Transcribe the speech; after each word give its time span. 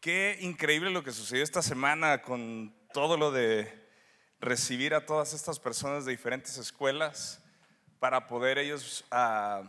Qué 0.00 0.38
increíble 0.42 0.90
lo 0.90 1.02
que 1.02 1.10
sucedió 1.10 1.42
esta 1.42 1.60
semana 1.60 2.22
con 2.22 2.72
todo 2.92 3.16
lo 3.16 3.32
de 3.32 3.88
recibir 4.38 4.94
a 4.94 5.04
todas 5.04 5.32
estas 5.32 5.58
personas 5.58 6.04
de 6.04 6.12
diferentes 6.12 6.56
escuelas 6.56 7.42
para 7.98 8.28
poder 8.28 8.58
ellos 8.58 9.04
ah, 9.10 9.64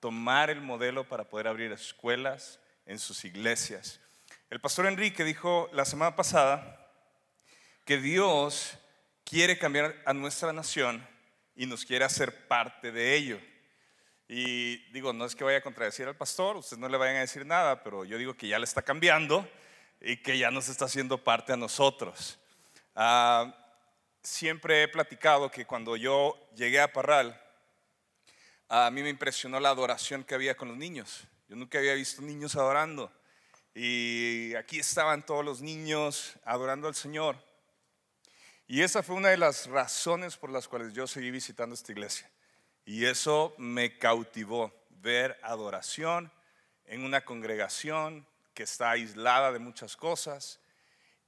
tomar 0.00 0.48
el 0.48 0.62
modelo 0.62 1.06
para 1.06 1.28
poder 1.28 1.48
abrir 1.48 1.70
escuelas 1.70 2.60
en 2.86 2.98
sus 2.98 3.26
iglesias. 3.26 4.00
El 4.48 4.58
pastor 4.58 4.86
Enrique 4.86 5.22
dijo 5.22 5.68
la 5.74 5.84
semana 5.84 6.16
pasada 6.16 6.90
que 7.84 7.98
Dios 7.98 8.78
quiere 9.22 9.58
cambiar 9.58 9.94
a 10.06 10.14
nuestra 10.14 10.54
nación 10.54 11.06
y 11.54 11.66
nos 11.66 11.84
quiere 11.84 12.06
hacer 12.06 12.48
parte 12.48 12.90
de 12.90 13.16
ello. 13.16 13.38
Y 14.28 14.78
digo, 14.92 15.12
no 15.12 15.26
es 15.26 15.34
que 15.34 15.44
vaya 15.44 15.58
a 15.58 15.62
contradecir 15.62 16.08
al 16.08 16.16
pastor, 16.16 16.56
ustedes 16.56 16.80
no 16.80 16.88
le 16.88 16.96
vayan 16.96 17.16
a 17.16 17.20
decir 17.20 17.44
nada, 17.44 17.84
pero 17.84 18.06
yo 18.06 18.16
digo 18.16 18.32
que 18.32 18.48
ya 18.48 18.58
le 18.58 18.64
está 18.64 18.80
cambiando 18.80 19.46
y 20.04 20.18
que 20.18 20.36
ya 20.36 20.50
nos 20.50 20.68
está 20.68 20.84
haciendo 20.84 21.16
parte 21.16 21.54
a 21.54 21.56
nosotros. 21.56 22.38
Ah, 22.94 23.56
siempre 24.22 24.82
he 24.82 24.88
platicado 24.88 25.50
que 25.50 25.64
cuando 25.64 25.96
yo 25.96 26.36
llegué 26.54 26.78
a 26.78 26.92
Parral, 26.92 27.40
a 28.68 28.90
mí 28.90 29.02
me 29.02 29.08
impresionó 29.08 29.58
la 29.60 29.70
adoración 29.70 30.22
que 30.22 30.34
había 30.34 30.56
con 30.56 30.68
los 30.68 30.76
niños. 30.76 31.24
Yo 31.48 31.56
nunca 31.56 31.78
había 31.78 31.94
visto 31.94 32.20
niños 32.20 32.54
adorando. 32.54 33.10
Y 33.74 34.54
aquí 34.56 34.78
estaban 34.78 35.24
todos 35.24 35.44
los 35.44 35.62
niños 35.62 36.34
adorando 36.44 36.86
al 36.86 36.94
Señor. 36.94 37.42
Y 38.66 38.82
esa 38.82 39.02
fue 39.02 39.16
una 39.16 39.30
de 39.30 39.38
las 39.38 39.66
razones 39.68 40.36
por 40.36 40.50
las 40.50 40.68
cuales 40.68 40.92
yo 40.92 41.06
seguí 41.06 41.30
visitando 41.30 41.74
esta 41.74 41.92
iglesia. 41.92 42.30
Y 42.84 43.06
eso 43.06 43.54
me 43.56 43.96
cautivó, 43.98 44.70
ver 44.90 45.38
adoración 45.42 46.30
en 46.84 47.04
una 47.04 47.24
congregación 47.24 48.26
que 48.54 48.62
está 48.62 48.92
aislada 48.92 49.52
de 49.52 49.58
muchas 49.58 49.96
cosas 49.96 50.60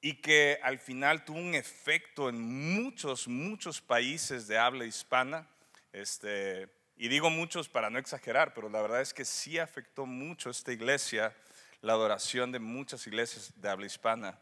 y 0.01 0.15
que 0.15 0.59
al 0.63 0.79
final 0.79 1.25
tuvo 1.25 1.39
un 1.39 1.55
efecto 1.55 2.29
en 2.29 2.41
muchos, 2.41 3.27
muchos 3.27 3.81
países 3.81 4.47
de 4.47 4.57
habla 4.57 4.85
hispana. 4.85 5.49
Este, 5.93 6.69
y 6.97 7.09
digo 7.09 7.29
muchos 7.29 7.69
para 7.69 7.91
no 7.91 7.99
exagerar, 7.99 8.55
pero 8.55 8.69
la 8.69 8.81
verdad 8.81 9.01
es 9.01 9.13
que 9.13 9.25
sí 9.25 9.59
afectó 9.59 10.07
mucho 10.07 10.51
esta 10.51 10.73
iglesia, 10.73 11.35
la 11.81 11.95
adoración 11.95 12.53
de 12.53 12.59
muchas 12.59 13.07
iglesias 13.07 13.53
de 13.57 13.69
habla 13.69 13.87
hispana. 13.87 14.39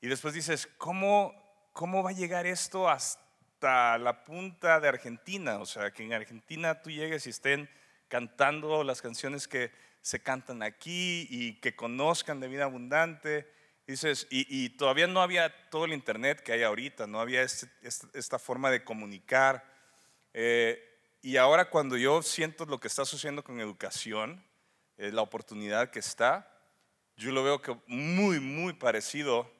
Y 0.00 0.08
después 0.08 0.34
dices, 0.34 0.68
¿cómo, 0.78 1.34
cómo 1.72 2.02
va 2.02 2.10
a 2.10 2.14
llegar 2.14 2.46
esto 2.46 2.88
hasta 2.88 3.98
la 3.98 4.24
punta 4.24 4.80
de 4.80 4.88
Argentina? 4.88 5.58
O 5.58 5.66
sea, 5.66 5.90
que 5.90 6.04
en 6.04 6.12
Argentina 6.12 6.80
tú 6.80 6.90
llegues 6.90 7.26
y 7.26 7.30
estén 7.30 7.68
cantando 8.12 8.84
las 8.84 9.00
canciones 9.00 9.48
que 9.48 9.70
se 10.02 10.22
cantan 10.22 10.62
aquí 10.62 11.26
y 11.30 11.54
que 11.60 11.74
conozcan 11.74 12.40
de 12.40 12.48
vida 12.48 12.64
abundante. 12.64 13.50
Dices, 13.86 14.26
y, 14.28 14.68
todavía 14.76 15.06
no 15.06 15.22
había 15.22 15.70
todo 15.70 15.86
el 15.86 15.94
internet 15.94 16.42
que 16.42 16.52
hay 16.52 16.62
ahorita, 16.62 17.06
no 17.06 17.20
había 17.20 17.40
este, 17.40 17.70
esta 18.12 18.38
forma 18.38 18.70
de 18.70 18.84
comunicar. 18.84 19.64
Eh, 20.34 20.78
y 21.22 21.38
ahora 21.38 21.70
cuando 21.70 21.96
yo 21.96 22.20
siento 22.20 22.66
lo 22.66 22.78
que 22.78 22.88
está 22.88 23.06
sucediendo 23.06 23.42
con 23.42 23.60
educación, 23.60 24.44
eh, 24.98 25.10
la 25.10 25.22
oportunidad 25.22 25.88
que 25.88 26.00
está, 26.00 26.54
yo 27.16 27.32
lo 27.32 27.42
veo 27.42 27.62
que 27.62 27.80
muy, 27.86 28.40
muy 28.40 28.74
parecido 28.74 29.50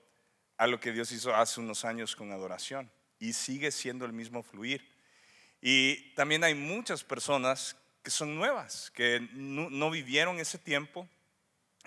a 0.58 0.66
lo 0.66 0.78
que 0.78 0.92
Dios 0.92 1.10
hizo 1.12 1.34
hace 1.34 1.58
unos 1.58 1.86
años 1.86 2.14
con 2.14 2.32
adoración. 2.32 2.92
Y 3.18 3.32
sigue 3.32 3.70
siendo 3.70 4.04
el 4.04 4.12
mismo 4.12 4.42
fluir. 4.42 4.86
Y 5.62 6.12
también 6.16 6.44
hay 6.44 6.54
muchas 6.54 7.02
personas 7.02 7.78
que 8.02 8.10
son 8.10 8.34
nuevas, 8.36 8.90
que 8.90 9.28
no, 9.32 9.90
vivieron 9.90 10.38
ese 10.38 10.58
tiempo 10.58 11.08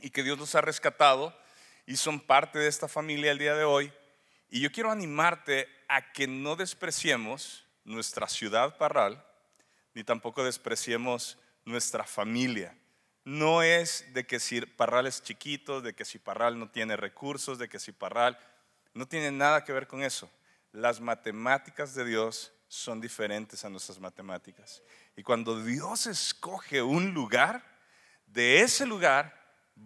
y 0.02 0.10
que 0.10 0.24
Dios 0.24 0.38
los 0.38 0.56
ha 0.56 0.62
rescatado 0.62 1.38
y 1.86 1.98
son 1.98 2.20
parte 2.20 2.60
de 2.60 2.68
esta 2.68 2.88
familia 2.88 3.32
el 3.32 3.38
día 3.38 3.56
de 3.56 3.66
hoy. 3.66 3.92
Y 4.50 4.62
yo 4.62 4.72
quiero 4.72 4.92
animarte 4.92 5.68
a 5.88 6.14
que 6.14 6.28
no 6.28 6.56
despreciemos 6.56 7.66
nuestra 7.84 8.28
ciudad 8.28 8.78
Parral, 8.78 9.24
ni 9.94 10.04
tampoco 10.04 10.44
despreciemos 10.44 11.38
nuestra 11.66 12.06
familia. 12.06 12.76
No 13.26 13.64
es 13.64 14.06
de 14.14 14.26
que 14.26 14.40
si 14.40 14.62
Parral 14.62 15.08
es 15.08 15.22
chiquito, 15.24 15.82
de 15.82 15.94
que 15.94 16.06
si 16.06 16.20
Parral 16.20 16.58
no 16.60 16.70
tiene 16.70 16.96
recursos, 16.96 17.58
de 17.58 17.68
que 17.68 17.80
si 17.80 17.92
Parral 17.92 18.40
no 18.94 19.08
tiene 19.08 19.32
nada 19.32 19.64
que 19.64 19.74
ver 19.74 19.88
con 19.88 20.04
eso. 20.04 20.32
Las 20.72 21.02
matemáticas 21.02 21.94
de 21.96 22.06
Dios 22.06 22.54
son 22.76 23.00
diferentes 23.00 23.64
a 23.64 23.70
nuestras 23.70 24.00
matemáticas. 24.00 24.84
Y 25.16 25.24
cuando 25.24 25.64
Dios 25.64 26.08
escoge 26.08 26.82
un 26.82 27.14
lugar, 27.14 27.64
de 28.28 28.62
ese 28.62 28.86
lugar 28.86 29.34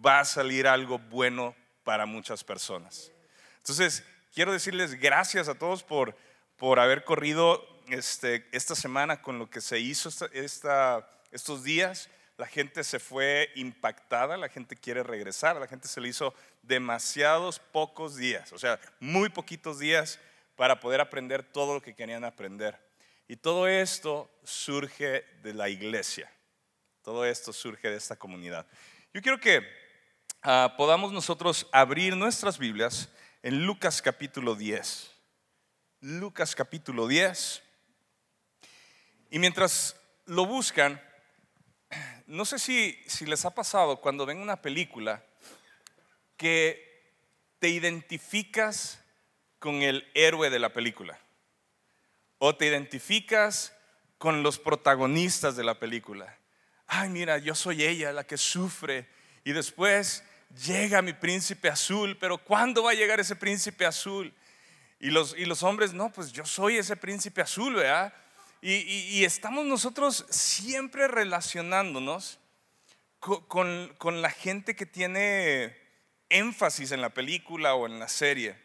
va 0.04 0.20
a 0.20 0.24
salir 0.24 0.66
algo 0.66 0.98
bueno 0.98 1.54
para 1.84 2.06
muchas 2.06 2.42
personas. 2.44 3.10
Entonces, 3.58 4.02
quiero 4.34 4.52
decirles 4.52 4.98
gracias 4.98 5.48
a 5.48 5.54
todos 5.54 5.82
por, 5.82 6.16
por 6.56 6.80
haber 6.80 7.04
corrido 7.04 7.66
este, 7.88 8.48
esta 8.52 8.74
semana 8.74 9.22
con 9.22 9.38
lo 9.38 9.48
que 9.48 9.60
se 9.60 9.78
hizo 9.78 10.10
estos 10.32 11.64
días, 11.64 12.08
la 12.36 12.46
gente 12.46 12.84
se 12.84 12.98
fue 12.98 13.50
impactada, 13.54 14.36
la 14.36 14.48
gente 14.48 14.74
quiere 14.74 15.02
regresar, 15.02 15.56
la 15.56 15.66
gente 15.66 15.88
se 15.88 16.00
le 16.00 16.08
hizo 16.08 16.34
demasiados 16.62 17.58
pocos 17.58 18.16
días, 18.16 18.52
o 18.52 18.58
sea, 18.58 18.80
muy 18.98 19.28
poquitos 19.28 19.78
días 19.78 20.18
para 20.60 20.78
poder 20.78 21.00
aprender 21.00 21.42
todo 21.42 21.72
lo 21.72 21.80
que 21.80 21.94
querían 21.94 22.22
aprender. 22.22 22.78
Y 23.26 23.36
todo 23.36 23.66
esto 23.66 24.30
surge 24.44 25.24
de 25.42 25.54
la 25.54 25.70
iglesia, 25.70 26.30
todo 27.00 27.24
esto 27.24 27.50
surge 27.54 27.88
de 27.88 27.96
esta 27.96 28.14
comunidad. 28.14 28.66
Yo 29.14 29.22
quiero 29.22 29.40
que 29.40 29.66
ah, 30.42 30.74
podamos 30.76 31.12
nosotros 31.12 31.66
abrir 31.72 32.14
nuestras 32.14 32.58
Biblias 32.58 33.08
en 33.42 33.64
Lucas 33.64 34.02
capítulo 34.02 34.54
10. 34.54 35.10
Lucas 36.00 36.54
capítulo 36.54 37.08
10. 37.08 37.62
Y 39.30 39.38
mientras 39.38 39.96
lo 40.26 40.44
buscan, 40.44 41.00
no 42.26 42.44
sé 42.44 42.58
si, 42.58 43.02
si 43.06 43.24
les 43.24 43.46
ha 43.46 43.54
pasado 43.54 43.98
cuando 44.02 44.26
ven 44.26 44.36
una 44.36 44.60
película 44.60 45.24
que 46.36 47.16
te 47.58 47.70
identificas 47.70 48.99
con 49.60 49.82
el 49.82 50.10
héroe 50.14 50.50
de 50.50 50.58
la 50.58 50.72
película 50.72 51.20
o 52.38 52.56
te 52.56 52.66
identificas 52.66 53.76
con 54.18 54.42
los 54.42 54.58
protagonistas 54.58 55.54
de 55.56 55.62
la 55.62 55.78
película. 55.78 56.36
Ay, 56.86 57.08
mira, 57.10 57.38
yo 57.38 57.54
soy 57.54 57.84
ella 57.84 58.12
la 58.12 58.24
que 58.24 58.36
sufre 58.36 59.08
y 59.44 59.52
después 59.52 60.24
llega 60.66 61.02
mi 61.02 61.12
príncipe 61.12 61.68
azul, 61.68 62.16
pero 62.18 62.38
¿cuándo 62.38 62.82
va 62.82 62.90
a 62.90 62.94
llegar 62.94 63.20
ese 63.20 63.36
príncipe 63.36 63.86
azul? 63.86 64.34
Y 64.98 65.10
los, 65.10 65.36
y 65.38 65.44
los 65.44 65.62
hombres, 65.62 65.92
no, 65.92 66.10
pues 66.10 66.32
yo 66.32 66.44
soy 66.44 66.78
ese 66.78 66.96
príncipe 66.96 67.40
azul, 67.40 67.74
¿verdad? 67.74 68.12
Y, 68.62 69.24
estamos 69.24 69.64
nosotros 69.64 70.26
siempre 70.28 71.08
relacionándonos 71.08 72.38
con, 73.18 74.22
la 74.22 74.30
gente 74.30 74.76
que 74.76 74.84
tiene 74.84 75.74
énfasis 76.28 76.92
en 76.92 77.00
la 77.00 77.10
película 77.10 77.74
o 77.74 77.86
en 77.86 77.98
la 77.98 78.08
serie. 78.08 78.56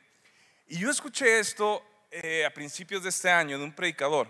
Y 0.67 0.79
yo 0.79 0.89
escuché 0.89 1.39
esto 1.39 1.83
eh, 2.09 2.43
a 2.43 2.51
principios 2.51 3.03
de 3.03 3.09
este 3.09 3.29
año 3.29 3.57
de 3.59 3.63
un 3.63 3.73
predicador, 3.73 4.27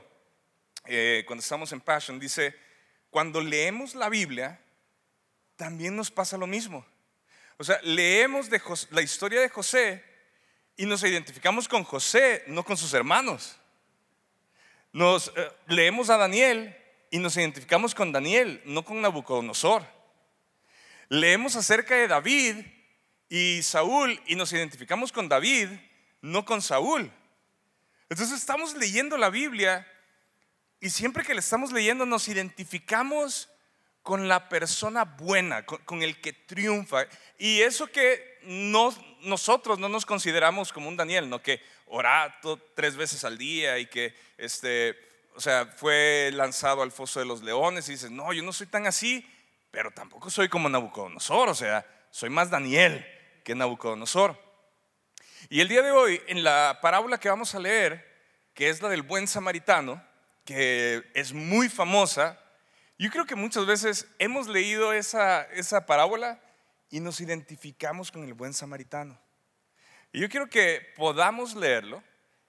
eh, 0.85 1.23
cuando 1.25 1.41
estamos 1.41 1.71
en 1.71 1.79
Passion, 1.79 2.19
dice, 2.19 2.53
cuando 3.09 3.39
leemos 3.39 3.95
la 3.95 4.09
Biblia, 4.09 4.59
también 5.55 5.95
nos 5.95 6.11
pasa 6.11 6.37
lo 6.37 6.45
mismo. 6.45 6.85
O 7.57 7.63
sea, 7.63 7.79
leemos 7.83 8.49
de 8.49 8.61
la 8.91 9.01
historia 9.01 9.39
de 9.39 9.47
José 9.47 10.03
y 10.75 10.85
nos 10.85 11.03
identificamos 11.03 11.69
con 11.69 11.85
José, 11.85 12.43
no 12.47 12.65
con 12.65 12.75
sus 12.75 12.93
hermanos. 12.93 13.55
Nos 14.91 15.31
eh, 15.37 15.51
leemos 15.67 16.09
a 16.09 16.17
Daniel 16.17 16.75
y 17.11 17.19
nos 17.19 17.37
identificamos 17.37 17.95
con 17.95 18.11
Daniel, 18.11 18.61
no 18.65 18.83
con 18.83 19.01
Nabucodonosor. 19.01 19.85
Leemos 21.07 21.55
acerca 21.55 21.95
de 21.95 22.09
David 22.09 22.65
y 23.29 23.61
Saúl 23.63 24.21
y 24.27 24.35
nos 24.35 24.51
identificamos 24.51 25.13
con 25.13 25.29
David, 25.29 25.69
no 26.25 26.43
con 26.43 26.61
Saúl. 26.61 27.11
Entonces 28.09 28.39
estamos 28.39 28.75
leyendo 28.75 29.17
la 29.17 29.29
Biblia 29.29 29.87
y 30.79 30.89
siempre 30.89 31.23
que 31.23 31.33
la 31.33 31.39
estamos 31.39 31.71
leyendo 31.71 32.05
nos 32.05 32.27
identificamos 32.27 33.49
con 34.01 34.27
la 34.27 34.49
persona 34.49 35.03
buena, 35.03 35.65
con, 35.65 36.03
el 36.03 36.21
que 36.21 36.33
triunfa. 36.33 37.05
Y 37.37 37.61
eso 37.61 37.87
que 37.87 38.39
nosotros 39.21 39.79
no 39.79 39.89
nos 39.89 40.05
consideramos 40.05 40.71
como 40.71 40.89
un 40.89 40.97
Daniel, 40.97 41.29
no 41.29 41.41
que 41.41 41.61
ora 41.87 42.39
tres 42.75 42.95
veces 42.95 43.23
al 43.23 43.37
día 43.37 43.79
y 43.79 43.87
que 43.87 44.15
este, 44.37 44.95
o 45.35 45.41
sea, 45.41 45.65
fue 45.65 46.31
lanzado 46.33 46.81
al 46.81 46.91
foso 46.91 47.19
de 47.19 47.25
los 47.25 47.41
leones 47.41 47.87
y 47.87 47.93
dices, 47.93 48.11
no, 48.11 48.33
yo 48.33 48.43
no 48.43 48.53
soy 48.53 48.67
tan 48.67 48.85
así, 48.87 49.27
pero 49.71 49.91
tampoco 49.91 50.29
soy 50.29 50.49
como 50.49 50.69
Nabucodonosor, 50.69 51.49
o 51.49 51.55
sea, 51.55 51.85
soy 52.11 52.29
más 52.29 52.49
Daniel 52.49 53.05
que 53.43 53.55
Nabucodonosor. 53.55 54.44
Y 55.49 55.61
el 55.61 55.67
día 55.67 55.83
de 55.83 55.91
hoy, 55.91 56.21
en 56.27 56.43
la 56.43 56.79
parábola 56.81 57.19
que 57.19 57.29
vamos 57.29 57.53
a 57.53 57.59
leer, 57.59 58.03
que 58.55 58.69
es 58.69 58.81
la 58.81 58.89
del 58.89 59.03
buen 59.03 59.27
samaritano, 59.27 60.03
que 60.43 61.03
es 61.13 61.33
muy 61.33 61.69
famosa, 61.69 62.39
yo 62.97 63.11
creo 63.11 63.25
que 63.25 63.35
muchas 63.35 63.65
veces 63.65 64.07
hemos 64.17 64.47
leído 64.47 64.91
esa, 64.93 65.43
esa 65.51 65.85
parábola 65.85 66.41
y 66.89 66.99
nos 66.99 67.21
identificamos 67.21 68.11
con 68.11 68.23
el 68.23 68.33
buen 68.33 68.53
samaritano. 68.53 69.19
Y 70.11 70.21
yo 70.21 70.29
quiero 70.29 70.47
que 70.47 70.93
podamos 70.95 71.55
leerlo 71.55 72.01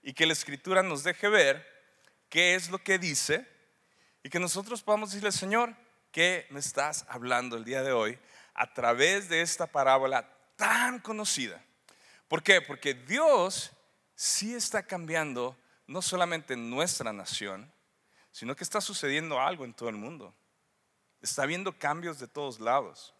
y 0.03 0.15
que 0.15 0.25
la 0.25 0.33
escritura 0.33 0.83
nos 0.83 1.05
deje 1.05 1.29
ver 1.29 1.67
qué 2.31 2.55
es 2.55 2.71
lo 2.71 2.79
que 2.79 2.99
dice 2.99 3.47
y 4.23 4.31
que 4.31 4.41
nosotros 4.41 4.83
podamos 4.83 5.11
decirle, 5.11 5.33
Señor, 5.33 5.75
¿qué 6.13 6.47
me 6.51 6.61
estás 6.61 7.05
hablando 7.09 7.57
el 7.57 7.65
día 7.65 7.83
de 7.83 7.93
hoy 7.93 8.19
a 8.55 8.73
través 8.73 9.29
de 9.29 9.43
esta 9.43 9.67
parábola 9.67 10.31
tan 10.57 11.01
conocida? 11.01 11.63
¿Por 12.29 12.43
qué? 12.43 12.61
Porque 12.61 12.95
Dios 12.95 13.73
sí 14.15 14.55
está 14.55 14.83
cambiando 14.83 15.57
no 15.87 16.03
solamente 16.03 16.55
en 16.55 16.69
nuestra 16.69 17.13
nación, 17.13 17.73
sino 18.33 18.57
que 18.57 18.65
está 18.65 18.81
sucediendo 18.81 19.41
algo 19.41 19.65
en 19.65 19.75
todo 19.75 19.89
el 19.89 19.97
mundo. 19.97 20.35
Está 21.23 21.45
habiendo 21.45 21.79
cambios 21.79 22.19
de 22.19 22.29
todos 22.29 22.61
lados. 22.61 23.15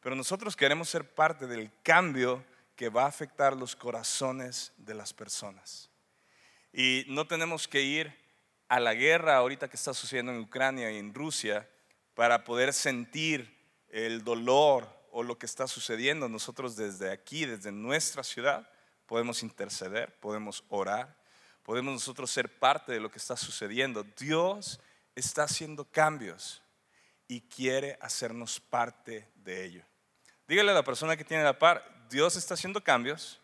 Pero 0.00 0.16
nosotros 0.16 0.56
queremos 0.56 0.88
ser 0.88 1.14
parte 1.14 1.46
del 1.46 1.70
cambio 1.82 2.44
que 2.74 2.88
va 2.88 3.04
a 3.04 3.08
afectar 3.08 3.56
los 3.56 3.76
corazones 3.76 4.72
de 4.76 4.94
las 4.94 5.12
personas. 5.12 5.90
Y 6.72 7.04
no 7.08 7.26
tenemos 7.26 7.66
que 7.66 7.82
ir 7.82 8.16
a 8.68 8.80
la 8.80 8.94
guerra 8.94 9.36
ahorita 9.36 9.68
que 9.68 9.76
está 9.76 9.92
sucediendo 9.92 10.32
en 10.32 10.40
Ucrania 10.40 10.90
y 10.90 10.98
en 10.98 11.14
Rusia 11.14 11.68
para 12.14 12.44
poder 12.44 12.72
sentir 12.72 13.56
el 13.88 14.22
dolor 14.22 14.97
o 15.18 15.24
lo 15.24 15.36
que 15.36 15.46
está 15.46 15.66
sucediendo. 15.66 16.28
Nosotros 16.28 16.76
desde 16.76 17.10
aquí, 17.10 17.44
desde 17.44 17.72
nuestra 17.72 18.22
ciudad, 18.22 18.70
podemos 19.04 19.42
interceder, 19.42 20.16
podemos 20.20 20.62
orar, 20.68 21.12
podemos 21.64 21.92
nosotros 21.92 22.30
ser 22.30 22.56
parte 22.60 22.92
de 22.92 23.00
lo 23.00 23.10
que 23.10 23.18
está 23.18 23.36
sucediendo. 23.36 24.04
Dios 24.16 24.78
está 25.16 25.42
haciendo 25.42 25.84
cambios 25.84 26.62
y 27.26 27.40
quiere 27.40 27.98
hacernos 28.00 28.60
parte 28.60 29.28
de 29.34 29.64
ello. 29.64 29.82
Dígale 30.46 30.70
a 30.70 30.74
la 30.74 30.84
persona 30.84 31.16
que 31.16 31.24
tiene 31.24 31.42
la 31.42 31.58
par, 31.58 32.06
Dios 32.08 32.36
está 32.36 32.54
haciendo 32.54 32.80
cambios 32.80 33.40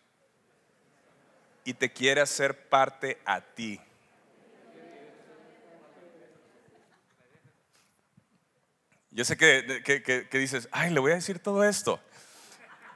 y 1.65 1.73
te 1.73 1.91
quiere 1.91 2.21
hacer 2.21 2.69
parte 2.69 3.21
a 3.25 3.41
ti. 3.41 3.81
Yo 9.15 9.23
sé 9.23 9.37
que, 9.37 9.81
que, 10.29 10.37
dices, 10.37 10.67
ay, 10.73 10.91
le 10.91 10.99
voy 10.99 11.13
a 11.13 11.15
decir 11.15 11.39
todo 11.39 11.63
esto. 11.63 12.01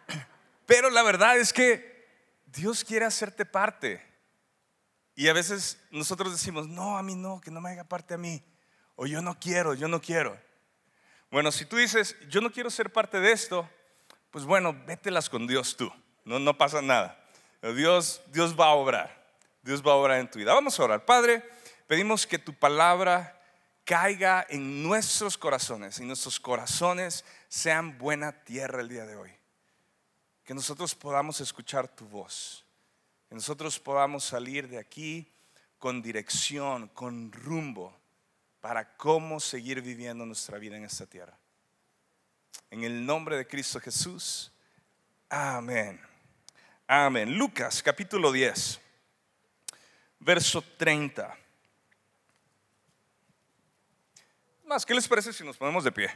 Pero 0.66 0.90
la 0.90 1.02
verdad 1.02 1.38
es 1.38 1.54
que 1.54 2.10
Dios 2.46 2.84
quiere 2.84 3.06
hacerte 3.06 3.46
parte. 3.46 4.06
Y 5.16 5.30
a 5.30 5.34
veces 5.34 5.82
nosotros 5.92 6.34
decimos, 6.34 6.68
no, 6.68 6.98
a 6.98 7.04
mí 7.04 7.16
no, 7.16 7.40
que 7.40 7.52
no 7.52 7.62
me 7.62 7.70
haga 7.70 7.86
parte 7.86 8.16
a 8.16 8.18
mí. 8.18 8.44
O 8.98 9.08
yo 9.08 9.22
no 9.22 9.40
quiero, 9.40 9.76
yo 9.76 9.88
no 9.88 10.02
quiero. 10.02 10.38
Bueno, 11.32 11.54
si 11.54 11.64
tú 11.64 11.78
dices, 11.78 12.18
yo 12.28 12.42
no 12.42 12.52
quiero 12.52 12.70
ser 12.70 12.92
parte 12.92 13.22
de 13.22 13.32
esto, 13.32 13.70
pues 14.30 14.44
bueno, 14.44 14.76
vételas 14.86 15.30
con 15.30 15.48
Dios 15.48 15.78
tú. 15.78 15.90
No, 16.26 16.38
no 16.38 16.58
pasa 16.58 16.82
nada. 16.82 17.18
Dios, 17.62 18.22
Dios 18.28 18.60
va 18.60 18.66
a 18.66 18.74
obrar. 18.74 19.26
Dios 19.62 19.82
va 19.82 19.94
a 19.94 19.96
obrar 19.96 20.20
en 20.20 20.30
tu 20.30 20.40
vida. 20.40 20.54
Vamos 20.54 20.78
a 20.78 20.84
orar. 20.84 21.06
Padre, 21.06 21.50
pedimos 21.88 22.28
que 22.28 22.38
tu 22.38 22.54
palabra 22.54 23.39
caiga 23.90 24.46
en 24.50 24.84
nuestros 24.84 25.36
corazones 25.36 25.98
y 25.98 26.06
nuestros 26.06 26.40
corazones 26.40 27.26
sean 27.48 27.98
buena 27.98 28.44
tierra 28.44 28.82
el 28.82 28.88
día 28.88 29.04
de 29.04 29.16
hoy. 29.16 29.32
Que 30.44 30.54
nosotros 30.54 30.94
podamos 30.94 31.42
escuchar 31.42 31.88
tu 31.88 32.06
voz. 32.06 32.64
Que 33.28 33.34
nosotros 33.34 33.80
podamos 33.80 34.24
salir 34.24 34.68
de 34.68 34.78
aquí 34.78 35.34
con 35.80 36.04
dirección, 36.04 36.90
con 36.90 37.32
rumbo 37.32 38.00
para 38.62 38.96
cómo 38.96 39.40
seguir 39.40 39.82
viviendo 39.82 40.24
nuestra 40.24 40.60
vida 40.60 40.78
en 40.78 40.84
esta 40.84 41.08
tierra. 41.08 41.36
En 42.70 42.84
el 42.84 43.04
nombre 43.04 43.38
de 43.38 43.48
Cristo 43.48 43.80
Jesús. 43.80 44.52
Amén. 45.30 46.00
Amén. 46.86 47.36
Lucas 47.36 47.82
capítulo 47.82 48.32
10, 48.32 48.80
verso 50.20 50.62
30. 50.78 51.49
Más, 54.70 54.86
¿qué 54.86 54.94
les 54.94 55.08
parece 55.08 55.34
si 55.34 55.44
nos 55.44 55.58
ponemos 55.58 55.84
de 55.84 55.92
pie 55.92 56.12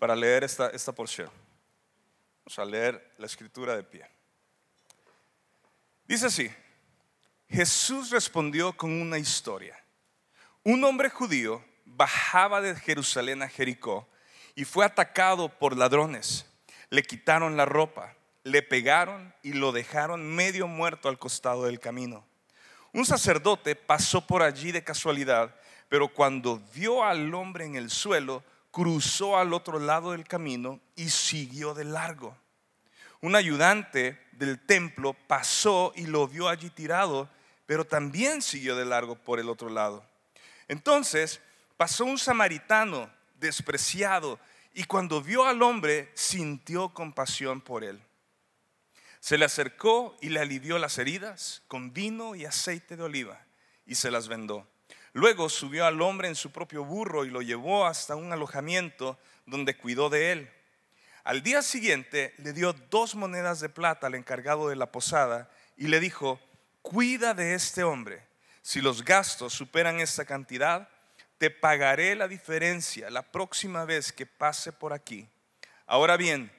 para 0.00 0.16
leer 0.16 0.42
esta, 0.42 0.68
esta 0.70 0.90
porción? 0.90 1.30
Vamos 2.44 2.58
a 2.58 2.64
leer 2.64 3.14
la 3.18 3.26
escritura 3.26 3.76
de 3.76 3.84
pie. 3.84 4.04
Dice 6.08 6.26
así, 6.26 6.50
Jesús 7.48 8.10
respondió 8.10 8.76
con 8.76 8.90
una 9.00 9.16
historia. 9.16 9.80
Un 10.64 10.82
hombre 10.82 11.08
judío 11.08 11.64
bajaba 11.84 12.60
de 12.60 12.74
Jerusalén 12.74 13.40
a 13.42 13.48
Jericó 13.48 14.08
y 14.56 14.64
fue 14.64 14.84
atacado 14.84 15.48
por 15.48 15.76
ladrones. 15.76 16.46
Le 16.90 17.04
quitaron 17.04 17.56
la 17.56 17.64
ropa, 17.64 18.16
le 18.42 18.60
pegaron 18.62 19.32
y 19.44 19.52
lo 19.52 19.70
dejaron 19.70 20.34
medio 20.34 20.66
muerto 20.66 21.08
al 21.08 21.20
costado 21.20 21.66
del 21.66 21.78
camino. 21.78 22.26
Un 22.92 23.06
sacerdote 23.06 23.76
pasó 23.76 24.26
por 24.26 24.42
allí 24.42 24.72
de 24.72 24.82
casualidad, 24.82 25.54
pero 25.88 26.08
cuando 26.08 26.60
vio 26.74 27.04
al 27.04 27.34
hombre 27.34 27.64
en 27.64 27.76
el 27.76 27.90
suelo, 27.90 28.42
cruzó 28.70 29.38
al 29.38 29.52
otro 29.54 29.78
lado 29.78 30.12
del 30.12 30.26
camino 30.26 30.80
y 30.96 31.08
siguió 31.10 31.74
de 31.74 31.84
largo. 31.84 32.36
Un 33.20 33.34
ayudante 33.34 34.20
del 34.32 34.64
templo 34.64 35.14
pasó 35.26 35.92
y 35.96 36.06
lo 36.06 36.28
vio 36.28 36.48
allí 36.48 36.70
tirado, 36.70 37.28
pero 37.64 37.84
también 37.84 38.42
siguió 38.42 38.76
de 38.76 38.84
largo 38.84 39.16
por 39.16 39.40
el 39.40 39.48
otro 39.48 39.70
lado. 39.70 40.04
Entonces 40.68 41.40
pasó 41.76 42.04
un 42.04 42.18
samaritano 42.18 43.10
despreciado, 43.38 44.38
y 44.74 44.84
cuando 44.84 45.22
vio 45.22 45.46
al 45.46 45.62
hombre 45.62 46.10
sintió 46.14 46.90
compasión 46.90 47.62
por 47.62 47.82
él. 47.82 47.98
Se 49.20 49.38
le 49.38 49.46
acercó 49.46 50.14
y 50.20 50.28
le 50.28 50.40
alivió 50.40 50.78
las 50.78 50.98
heridas 50.98 51.62
con 51.66 51.94
vino 51.94 52.34
y 52.34 52.44
aceite 52.44 52.94
de 52.94 53.02
oliva 53.02 53.40
y 53.86 53.94
se 53.94 54.10
las 54.10 54.28
vendó. 54.28 54.68
Luego 55.16 55.48
subió 55.48 55.86
al 55.86 56.02
hombre 56.02 56.28
en 56.28 56.34
su 56.34 56.52
propio 56.52 56.84
burro 56.84 57.24
y 57.24 57.30
lo 57.30 57.40
llevó 57.40 57.86
hasta 57.86 58.16
un 58.16 58.34
alojamiento 58.34 59.18
donde 59.46 59.74
cuidó 59.74 60.10
de 60.10 60.30
él. 60.30 60.50
Al 61.24 61.42
día 61.42 61.62
siguiente 61.62 62.34
le 62.36 62.52
dio 62.52 62.74
dos 62.90 63.14
monedas 63.14 63.60
de 63.60 63.70
plata 63.70 64.08
al 64.08 64.14
encargado 64.14 64.68
de 64.68 64.76
la 64.76 64.92
posada 64.92 65.50
y 65.74 65.86
le 65.86 66.00
dijo, 66.00 66.38
cuida 66.82 67.32
de 67.32 67.54
este 67.54 67.82
hombre. 67.82 68.26
Si 68.60 68.82
los 68.82 69.06
gastos 69.06 69.54
superan 69.54 70.00
esta 70.00 70.26
cantidad, 70.26 70.90
te 71.38 71.48
pagaré 71.48 72.14
la 72.14 72.28
diferencia 72.28 73.08
la 73.08 73.22
próxima 73.22 73.86
vez 73.86 74.12
que 74.12 74.26
pase 74.26 74.70
por 74.70 74.92
aquí. 74.92 75.26
Ahora 75.86 76.18
bien, 76.18 76.52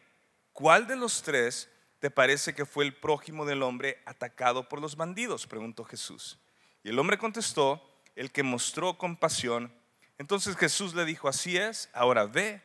¿cuál 0.51 0.87
de 0.87 0.95
los 0.95 1.21
tres 1.21 1.69
te 1.99 2.09
parece 2.09 2.55
que 2.55 2.65
fue 2.65 2.85
el 2.85 2.95
prójimo 2.95 3.45
del 3.45 3.61
hombre 3.61 4.01
atacado 4.07 4.67
por 4.67 4.81
los 4.81 4.95
bandidos? 4.95 5.45
preguntó 5.45 5.83
Jesús. 5.83 6.39
Y 6.83 6.89
el 6.89 6.97
hombre 6.97 7.19
contestó, 7.19 7.87
el 8.17 8.31
que 8.31 8.43
mostró 8.43 8.97
compasión. 8.97 9.71
Entonces 10.17 10.57
Jesús 10.57 10.93
le 10.95 11.05
dijo, 11.05 11.29
así 11.29 11.55
es, 11.55 11.89
ahora 11.93 12.25
ve 12.25 12.61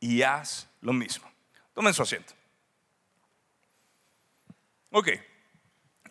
y 0.00 0.22
haz 0.22 0.66
lo 0.80 0.92
mismo. 0.92 1.30
Tomen 1.74 1.92
su 1.92 2.02
asiento. 2.02 2.32
Ok, 4.90 5.10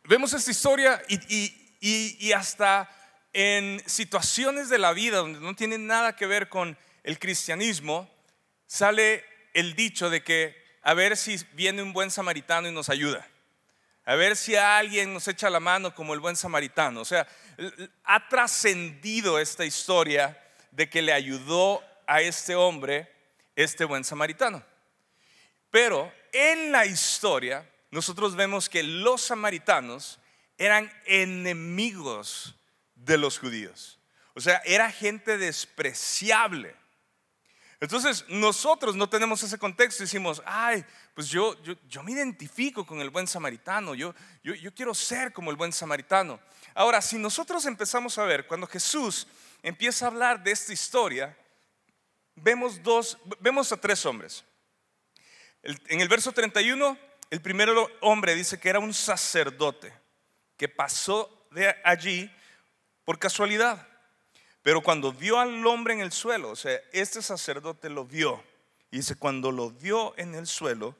vemos 0.03 0.31
esta 0.33 0.51
historia 0.51 1.01
y, 1.07 1.51
y 1.79 2.31
hasta 2.33 2.89
en 3.33 3.81
situaciones 3.87 4.69
de 4.69 4.77
la 4.77 4.93
vida 4.93 5.17
donde 5.17 5.39
no 5.39 5.55
tienen 5.55 5.87
nada 5.87 6.15
que 6.15 6.27
ver 6.27 6.47
con 6.47 6.77
el 7.03 7.17
cristianismo, 7.17 8.09
sale 8.67 9.25
el 9.53 9.73
dicho 9.75 10.09
de 10.09 10.23
que 10.23 10.61
a 10.83 10.93
ver 10.93 11.17
si 11.17 11.37
viene 11.53 11.81
un 11.81 11.93
buen 11.93 12.11
samaritano 12.11 12.67
y 12.67 12.71
nos 12.71 12.89
ayuda. 12.89 13.27
A 14.05 14.15
ver 14.15 14.35
si 14.35 14.55
alguien 14.55 15.13
nos 15.13 15.27
echa 15.27 15.49
la 15.49 15.61
mano 15.61 15.95
como 15.95 16.13
el 16.13 16.19
buen 16.19 16.35
samaritano. 16.35 17.01
O 17.01 17.05
sea, 17.05 17.25
ha 18.03 18.27
trascendido 18.29 19.39
esta 19.39 19.65
historia 19.65 20.41
de 20.71 20.89
que 20.89 21.01
le 21.01 21.13
ayudó 21.13 21.83
a 22.07 22.21
este 22.21 22.55
hombre 22.55 23.11
este 23.55 23.85
buen 23.85 24.03
samaritano. 24.03 24.63
Pero 25.69 26.11
en 26.31 26.71
la 26.71 26.85
historia 26.85 27.69
nosotros 27.91 28.35
vemos 28.35 28.69
que 28.69 28.83
los 28.83 29.21
samaritanos 29.21 30.19
eran 30.57 30.91
enemigos 31.05 32.55
de 32.95 33.17
los 33.17 33.37
judíos. 33.37 33.99
O 34.33 34.41
sea, 34.41 34.61
era 34.65 34.91
gente 34.91 35.37
despreciable. 35.37 36.75
Entonces, 37.83 38.23
nosotros 38.29 38.95
no 38.95 39.09
tenemos 39.09 39.43
ese 39.43 39.57
contexto 39.57 40.03
y 40.03 40.05
decimos, 40.05 40.41
ay, 40.45 40.85
pues 41.13 41.27
yo, 41.27 41.61
yo, 41.61 42.01
me 42.01 42.13
identifico 42.13 42.85
con 42.85 43.01
el 43.01 43.09
buen 43.09 43.27
samaritano, 43.27 43.93
yo, 43.93 44.15
yo, 44.41 44.53
yo 44.53 44.73
quiero 44.73 44.93
ser 44.93 45.33
como 45.33 45.51
el 45.51 45.57
buen 45.57 45.73
samaritano. 45.73 46.39
Ahora, 46.75 47.01
si 47.01 47.17
nosotros 47.17 47.65
empezamos 47.65 48.17
a 48.17 48.23
ver, 48.23 48.47
cuando 48.47 48.67
Jesús 48.67 49.27
empieza 49.61 50.05
a 50.05 50.07
hablar 50.07 50.41
de 50.41 50.51
esta 50.51 50.71
historia, 50.71 51.37
vemos, 52.35 52.81
dos, 52.81 53.17
vemos 53.41 53.69
a 53.73 53.75
tres 53.75 54.05
hombres. 54.05 54.45
en 55.61 55.99
el 55.99 56.07
verso 56.07 56.31
31, 56.31 56.97
el 57.31 57.41
primer 57.41 57.69
hombre 57.99 58.33
dice 58.33 58.57
que 58.61 58.69
era 58.69 58.79
un 58.79 58.93
sacerdote 58.93 59.91
que 60.55 60.69
pasó 60.69 61.49
de 61.51 61.75
allí 61.83 62.33
por 63.03 63.19
casualidad. 63.19 63.89
Pero 64.63 64.81
cuando 64.81 65.11
vio 65.11 65.39
al 65.39 65.65
hombre 65.67 65.93
en 65.93 65.99
el 65.99 66.11
suelo, 66.11 66.49
o 66.49 66.55
sea, 66.55 66.79
este 66.91 67.21
sacerdote 67.21 67.89
lo 67.89 68.05
vio. 68.05 68.43
Y 68.89 68.97
dice, 68.97 69.15
cuando 69.15 69.51
lo 69.51 69.69
vio 69.69 70.13
en 70.17 70.33
el 70.35 70.47
suelo, 70.47 70.95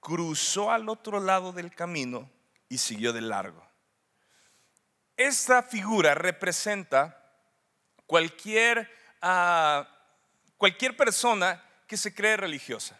cruzó 0.00 0.70
al 0.70 0.88
otro 0.88 1.20
lado 1.20 1.52
del 1.52 1.74
camino 1.74 2.30
y 2.68 2.78
siguió 2.78 3.12
de 3.12 3.20
largo. 3.20 3.64
Esta 5.16 5.62
figura 5.62 6.14
representa 6.14 7.24
cualquier, 8.06 8.90
ah, 9.22 9.88
cualquier 10.56 10.96
persona 10.96 11.62
que 11.86 11.96
se 11.96 12.14
cree 12.14 12.36
religiosa. 12.36 12.98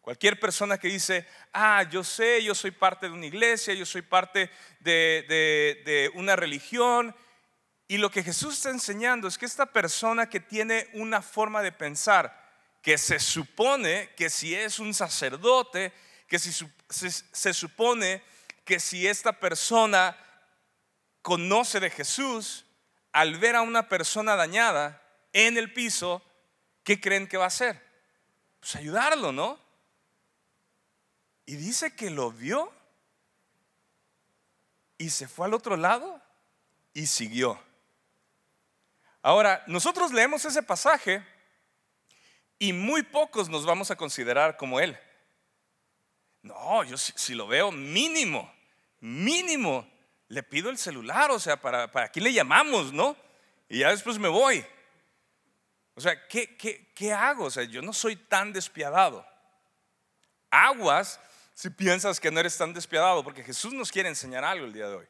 Cualquier 0.00 0.38
persona 0.38 0.76
que 0.76 0.88
dice, 0.88 1.26
ah, 1.54 1.82
yo 1.90 2.04
sé, 2.04 2.44
yo 2.44 2.54
soy 2.54 2.70
parte 2.70 3.06
de 3.06 3.12
una 3.12 3.24
iglesia, 3.24 3.72
yo 3.72 3.86
soy 3.86 4.02
parte 4.02 4.50
de, 4.80 5.24
de, 5.86 6.10
una 6.14 6.36
religión. 6.36 7.16
Y 7.86 7.98
lo 7.98 8.10
que 8.10 8.22
Jesús 8.22 8.54
está 8.54 8.70
enseñando 8.70 9.28
es 9.28 9.36
que 9.36 9.46
esta 9.46 9.66
persona 9.66 10.28
que 10.28 10.40
tiene 10.40 10.88
una 10.94 11.20
forma 11.20 11.62
de 11.62 11.72
pensar, 11.72 12.42
que 12.82 12.96
se 12.98 13.18
supone 13.18 14.10
que 14.16 14.30
si 14.30 14.54
es 14.54 14.78
un 14.78 14.94
sacerdote, 14.94 15.92
que 16.26 16.38
si 16.38 16.52
se, 16.52 17.10
se 17.10 17.54
supone 17.54 18.22
que 18.64 18.80
si 18.80 19.06
esta 19.06 19.32
persona 19.38 20.16
conoce 21.20 21.80
de 21.80 21.90
Jesús, 21.90 22.64
al 23.12 23.38
ver 23.38 23.56
a 23.56 23.62
una 23.62 23.88
persona 23.88 24.34
dañada 24.34 25.00
en 25.32 25.56
el 25.56 25.72
piso, 25.72 26.22
¿qué 26.82 27.00
creen 27.00 27.28
que 27.28 27.36
va 27.36 27.44
a 27.44 27.48
hacer? 27.48 27.82
Pues 28.60 28.76
ayudarlo, 28.76 29.30
¿no? 29.30 29.58
Y 31.46 31.56
dice 31.56 31.94
que 31.94 32.10
lo 32.10 32.32
vio 32.32 32.72
y 34.96 35.10
se 35.10 35.28
fue 35.28 35.46
al 35.46 35.54
otro 35.54 35.76
lado 35.76 36.20
y 36.94 37.06
siguió. 37.06 37.60
Ahora, 39.24 39.64
nosotros 39.66 40.12
leemos 40.12 40.44
ese 40.44 40.62
pasaje 40.62 41.24
y 42.58 42.74
muy 42.74 43.02
pocos 43.02 43.48
nos 43.48 43.64
vamos 43.64 43.90
a 43.90 43.96
considerar 43.96 44.58
como 44.58 44.80
él. 44.80 44.98
No, 46.42 46.84
yo 46.84 46.98
si, 46.98 47.34
lo 47.34 47.46
veo 47.46 47.72
mínimo, 47.72 48.54
mínimo, 49.00 49.90
le 50.28 50.42
pido 50.42 50.68
el 50.68 50.76
celular, 50.76 51.30
o 51.30 51.40
sea, 51.40 51.58
para, 51.58 51.90
para 51.90 52.04
aquí 52.04 52.20
le 52.20 52.34
llamamos, 52.34 52.92
¿no? 52.92 53.16
Y 53.70 53.78
ya 53.78 53.88
después 53.88 54.18
me 54.18 54.28
voy. 54.28 54.62
O 55.94 56.02
sea, 56.02 56.28
¿qué, 56.28 56.54
qué, 56.58 56.92
qué 56.94 57.10
hago? 57.10 57.46
O 57.46 57.50
sea, 57.50 57.64
yo 57.64 57.80
no 57.80 57.94
soy 57.94 58.16
tan 58.16 58.52
despiadado. 58.52 59.26
Aguas 60.50 61.18
si 61.54 61.70
piensas 61.70 62.20
que 62.20 62.30
no 62.30 62.40
eres 62.40 62.58
tan 62.58 62.74
despiadado, 62.74 63.24
porque 63.24 63.42
Jesús 63.42 63.72
nos 63.72 63.90
quiere 63.90 64.10
enseñar 64.10 64.44
algo 64.44 64.66
el 64.66 64.74
día 64.74 64.86
de 64.86 64.96
hoy. 64.96 65.06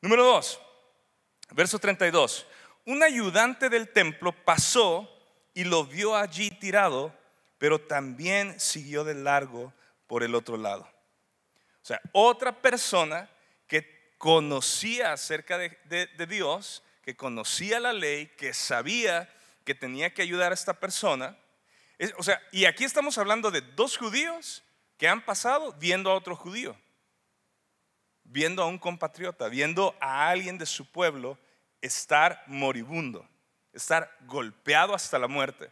Número 0.00 0.24
2, 0.24 0.60
verso 1.52 1.78
32. 1.78 2.46
Un 2.86 3.02
ayudante 3.02 3.68
del 3.68 3.88
templo 3.88 4.32
pasó 4.32 5.08
y 5.54 5.64
lo 5.64 5.84
vio 5.84 6.16
allí 6.16 6.50
tirado, 6.50 7.14
pero 7.58 7.80
también 7.80 8.58
siguió 8.58 9.04
de 9.04 9.14
largo 9.14 9.72
por 10.06 10.22
el 10.22 10.34
otro 10.34 10.56
lado. 10.56 10.82
O 11.82 11.86
sea, 11.86 12.00
otra 12.12 12.60
persona 12.60 13.30
que 13.66 14.14
conocía 14.18 15.12
acerca 15.12 15.58
de, 15.58 15.78
de 15.88 16.26
Dios, 16.26 16.82
que 17.02 17.16
conocía 17.16 17.80
la 17.80 17.92
ley, 17.92 18.26
que 18.36 18.54
sabía 18.54 19.28
que 19.64 19.74
tenía 19.74 20.12
que 20.12 20.22
ayudar 20.22 20.52
a 20.52 20.54
esta 20.54 20.74
persona. 20.74 21.36
O 22.16 22.22
sea, 22.22 22.40
y 22.50 22.64
aquí 22.64 22.84
estamos 22.84 23.18
hablando 23.18 23.50
de 23.50 23.60
dos 23.60 23.96
judíos 23.96 24.62
que 24.96 25.08
han 25.08 25.24
pasado 25.24 25.72
viendo 25.74 26.10
a 26.10 26.14
otro 26.14 26.36
judío, 26.36 26.76
viendo 28.30 28.62
a 28.62 28.66
un 28.66 28.78
compatriota, 28.78 29.48
viendo 29.48 29.96
a 30.00 30.28
alguien 30.28 30.56
de 30.56 30.66
su 30.66 30.90
pueblo 30.90 31.36
estar 31.80 32.44
moribundo, 32.46 33.28
estar 33.72 34.16
golpeado 34.26 34.94
hasta 34.94 35.18
la 35.18 35.26
muerte. 35.26 35.70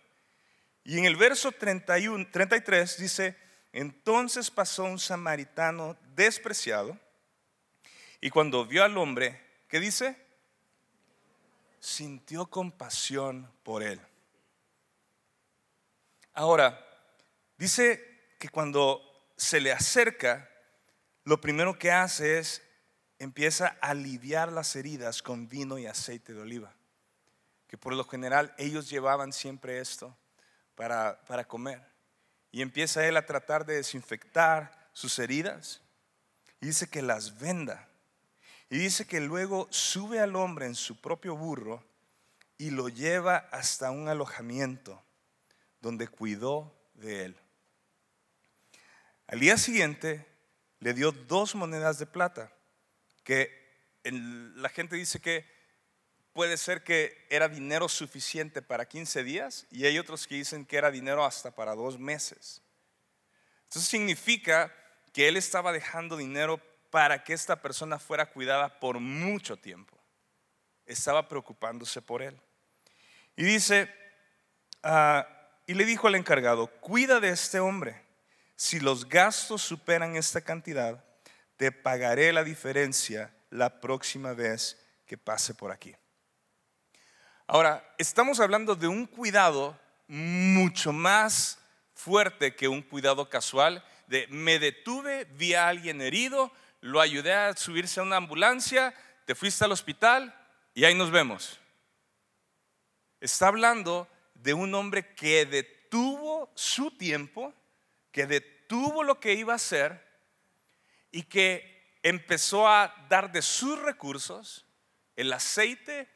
Y 0.83 0.99
en 0.99 1.05
el 1.05 1.17
verso 1.17 1.53
31, 1.53 2.29
33 2.31 2.99
dice, 2.99 3.37
entonces 3.73 4.51
pasó 4.51 4.85
un 4.85 4.99
samaritano 4.99 5.97
despreciado 6.17 6.99
y 8.21 8.31
cuando 8.31 8.67
vio 8.67 8.83
al 8.83 8.97
hombre, 8.99 9.41
¿qué 9.69 9.79
dice? 9.79 10.17
Sintió 11.79 12.47
compasión 12.47 13.49
por 13.63 13.85
él. 13.85 14.01
Ahora, 16.35 16.85
dice 17.57 18.35
que 18.41 18.49
cuando 18.49 19.01
se 19.37 19.61
le 19.61 19.71
acerca, 19.71 20.51
lo 21.29 21.43
primero 21.43 21.79
que 21.79 21.93
hace 21.93 22.39
es 22.39 22.63
empieza 23.19 23.77
a 23.83 23.91
aliviar 23.91 24.51
las 24.51 24.75
heridas 24.77 25.21
con 25.21 25.47
vino 25.47 25.77
y 25.77 25.85
aceite 25.85 26.33
de 26.33 26.41
oliva. 26.41 26.75
Que 27.67 27.77
por 27.77 27.93
lo 27.93 28.05
general 28.05 28.55
ellos 28.57 28.89
llevaban 28.89 29.35
siempre 29.35 29.79
esto 29.79 30.17
para, 30.75 31.21
para 31.27 31.47
comer. 31.47 31.83
Y 32.51 32.63
empieza 32.63 33.07
él 33.07 33.15
a 33.19 33.27
tratar 33.27 33.67
de 33.67 33.75
desinfectar 33.75 34.89
sus 34.95 35.19
heridas. 35.19 35.83
Y 36.63 36.69
dice 36.69 36.89
que 36.89 37.03
las 37.03 37.39
venda. 37.39 37.91
Y 38.71 38.79
dice 38.79 39.07
que 39.07 39.21
luego 39.21 39.69
sube 39.71 40.21
al 40.21 40.35
hombre 40.35 40.65
en 40.65 40.75
su 40.75 40.99
propio 40.99 41.37
burro 41.37 41.85
y 42.57 42.71
lo 42.71 42.89
lleva 42.89 43.37
hasta 43.53 43.91
un 43.91 44.09
alojamiento 44.09 45.03
donde 45.83 46.09
cuidó 46.09 46.75
de 46.95 47.27
él. 47.27 47.37
Al 49.27 49.41
día 49.41 49.59
siguiente 49.59 50.38
le 50.81 50.95
dio 50.95 51.13
dos 51.13 51.55
monedas 51.55 51.99
de 51.99 52.07
plata, 52.07 52.53
que 53.25 53.69
la 54.05 54.69
gente 54.69 54.97
dice 54.97 55.21
que 55.21 55.45
puede 56.33 56.57
ser 56.57 56.85
que 56.85 57.27
era 57.31 57.49
dinero 57.49 57.89
suficiente 57.89 58.63
para 58.63 58.87
15 58.87 59.25
días 59.25 59.67
y 59.71 59.87
hay 59.87 59.99
otros 59.99 60.27
que 60.27 60.37
dicen 60.37 60.65
que 60.65 60.77
era 60.77 60.91
dinero 60.91 61.25
hasta 61.25 61.51
para 61.51 61.75
dos 61.75 61.99
meses. 61.99 62.63
Entonces 63.65 63.89
significa 63.89 64.73
que 65.13 65.29
él 65.29 65.37
estaba 65.37 65.73
dejando 65.73 66.17
dinero 66.17 66.61
para 66.91 67.23
que 67.25 67.35
esta 67.35 67.61
persona 67.61 67.99
fuera 67.99 68.27
cuidada 68.27 68.81
por 68.81 68.99
mucho 69.01 69.57
tiempo. 69.57 69.99
Estaba 70.87 71.29
preocupándose 71.29 72.01
por 72.01 72.23
él. 72.23 72.41
Y 73.37 73.43
dice, 73.45 73.93
ah, 74.83 75.27
y 75.67 75.75
le 75.75 75.85
dijo 75.85 76.07
al 76.07 76.15
encargado, 76.15 76.69
cuida 76.81 77.21
de 77.21 77.29
este 77.29 77.61
hombre 77.61 78.08
si 78.59 78.81
los 78.81 79.09
gastos 79.09 79.63
superan 79.63 80.17
esta 80.17 80.41
cantidad, 80.41 81.05
te 81.57 81.71
pagaré 81.71 82.33
la 82.33 82.43
diferencia 82.43 83.33
la 83.51 83.81
próxima 83.81 84.33
vez 84.33 84.77
que 85.07 85.17
pase 85.17 85.55
por 85.55 85.71
aquí. 85.71 85.95
Ahora, 87.47 87.95
estamos 87.99 88.41
hablando 88.41 88.75
de 88.75 88.89
un 88.89 89.07
cuidado 89.07 89.79
mucho 90.09 90.93
más 90.93 91.61
fuerte 91.95 92.57
que 92.57 92.67
un 92.67 92.83
cuidado 92.83 93.31
casual 93.31 93.85
de 94.09 94.27
me 94.29 94.59
detuve, 94.59 95.27
vi 95.37 95.55
a 95.55 95.69
alguien 95.69 96.01
herido, 96.01 96.51
lo 96.81 97.01
ayudé 97.01 97.35
a 97.35 97.57
subirse 97.57 98.01
a 98.01 98.03
una 98.03 98.17
ambulancia, 98.17 98.93
te 99.25 99.37
fuiste 99.37 99.65
al 99.65 99.73
hospital 99.73 100.35
y 100.75 100.85
ahí 100.85 100.97
nos 100.97 101.13
vemos. 101.13 101.61
Está 103.21 103.47
hablando 103.47 104.09
de 104.35 104.53
un 104.53 104.75
hombre 104.75 105.15
que 105.15 105.47
detuvo 105.47 106.51
su 106.57 106.91
tiempo 106.91 107.55
que 108.19 108.27
detuvo 108.27 109.05
lo 109.05 109.21
que 109.21 109.35
iba 109.35 109.53
a 109.53 109.57
hacer 109.57 110.05
y 111.13 111.23
que 111.23 111.95
empezó 112.03 112.67
a 112.67 112.93
dar 113.09 113.31
de 113.31 113.43
sus 113.43 113.81
recursos, 113.81 114.67
el 115.15 115.33
aceite, 115.33 116.09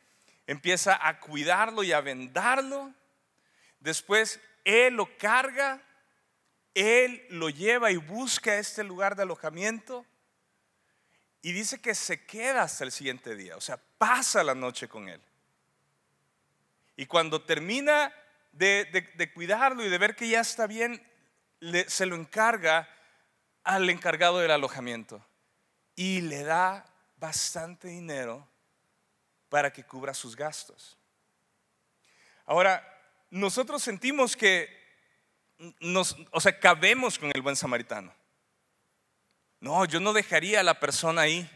empieza 0.48 0.98
a 1.00 1.20
cuidarlo 1.20 1.84
y 1.84 1.92
a 1.92 2.00
vendarlo. 2.00 2.92
Después 3.78 4.40
él 4.64 4.94
lo 4.94 5.16
carga, 5.16 5.80
él 6.74 7.24
lo 7.30 7.50
lleva 7.50 7.92
y 7.92 7.98
busca 7.98 8.56
este 8.56 8.82
lugar 8.82 9.14
de 9.14 9.22
alojamiento 9.22 10.04
y 11.40 11.52
dice 11.52 11.80
que 11.80 11.94
se 11.94 12.26
queda 12.26 12.62
hasta 12.62 12.82
el 12.82 12.90
siguiente 12.90 13.36
día, 13.36 13.56
o 13.56 13.60
sea, 13.60 13.76
pasa 13.76 14.42
la 14.42 14.56
noche 14.56 14.88
con 14.88 15.08
él. 15.08 15.22
Y 16.96 17.06
cuando 17.06 17.44
termina 17.44 18.12
de, 18.50 18.86
de 19.14 19.32
cuidarlo 19.32 19.86
y 19.86 19.88
de 19.88 19.98
ver 19.98 20.16
que 20.16 20.28
ya 20.28 20.40
está 20.40 20.66
bien, 20.66 21.00
se 21.86 22.06
lo 22.06 22.16
encarga 22.16 22.88
al 23.62 23.88
encargado 23.88 24.38
del 24.38 24.50
alojamiento 24.50 25.24
y 25.94 26.20
le 26.22 26.42
da 26.42 26.84
bastante 27.16 27.88
dinero 27.88 28.46
para 29.48 29.72
que 29.72 29.84
cubra 29.84 30.14
sus 30.14 30.34
gastos. 30.34 30.98
Ahora, 32.46 32.82
nosotros 33.30 33.82
sentimos 33.82 34.36
que 34.36 34.68
nos, 35.80 36.16
o 36.32 36.40
sea, 36.40 36.58
cabemos 36.58 37.18
con 37.18 37.30
el 37.32 37.42
buen 37.42 37.54
samaritano. 37.54 38.12
No, 39.60 39.84
yo 39.84 40.00
no 40.00 40.12
dejaría 40.12 40.60
a 40.60 40.64
la 40.64 40.80
persona 40.80 41.22
ahí. 41.22 41.48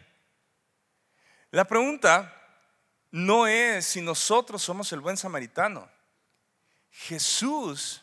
La 1.50 1.64
pregunta 1.64 2.32
no 3.10 3.46
es 3.48 3.84
si 3.86 4.00
nosotros 4.00 4.62
somos 4.62 4.92
el 4.92 5.00
buen 5.00 5.16
samaritano. 5.16 5.90
Jesús 6.90 8.02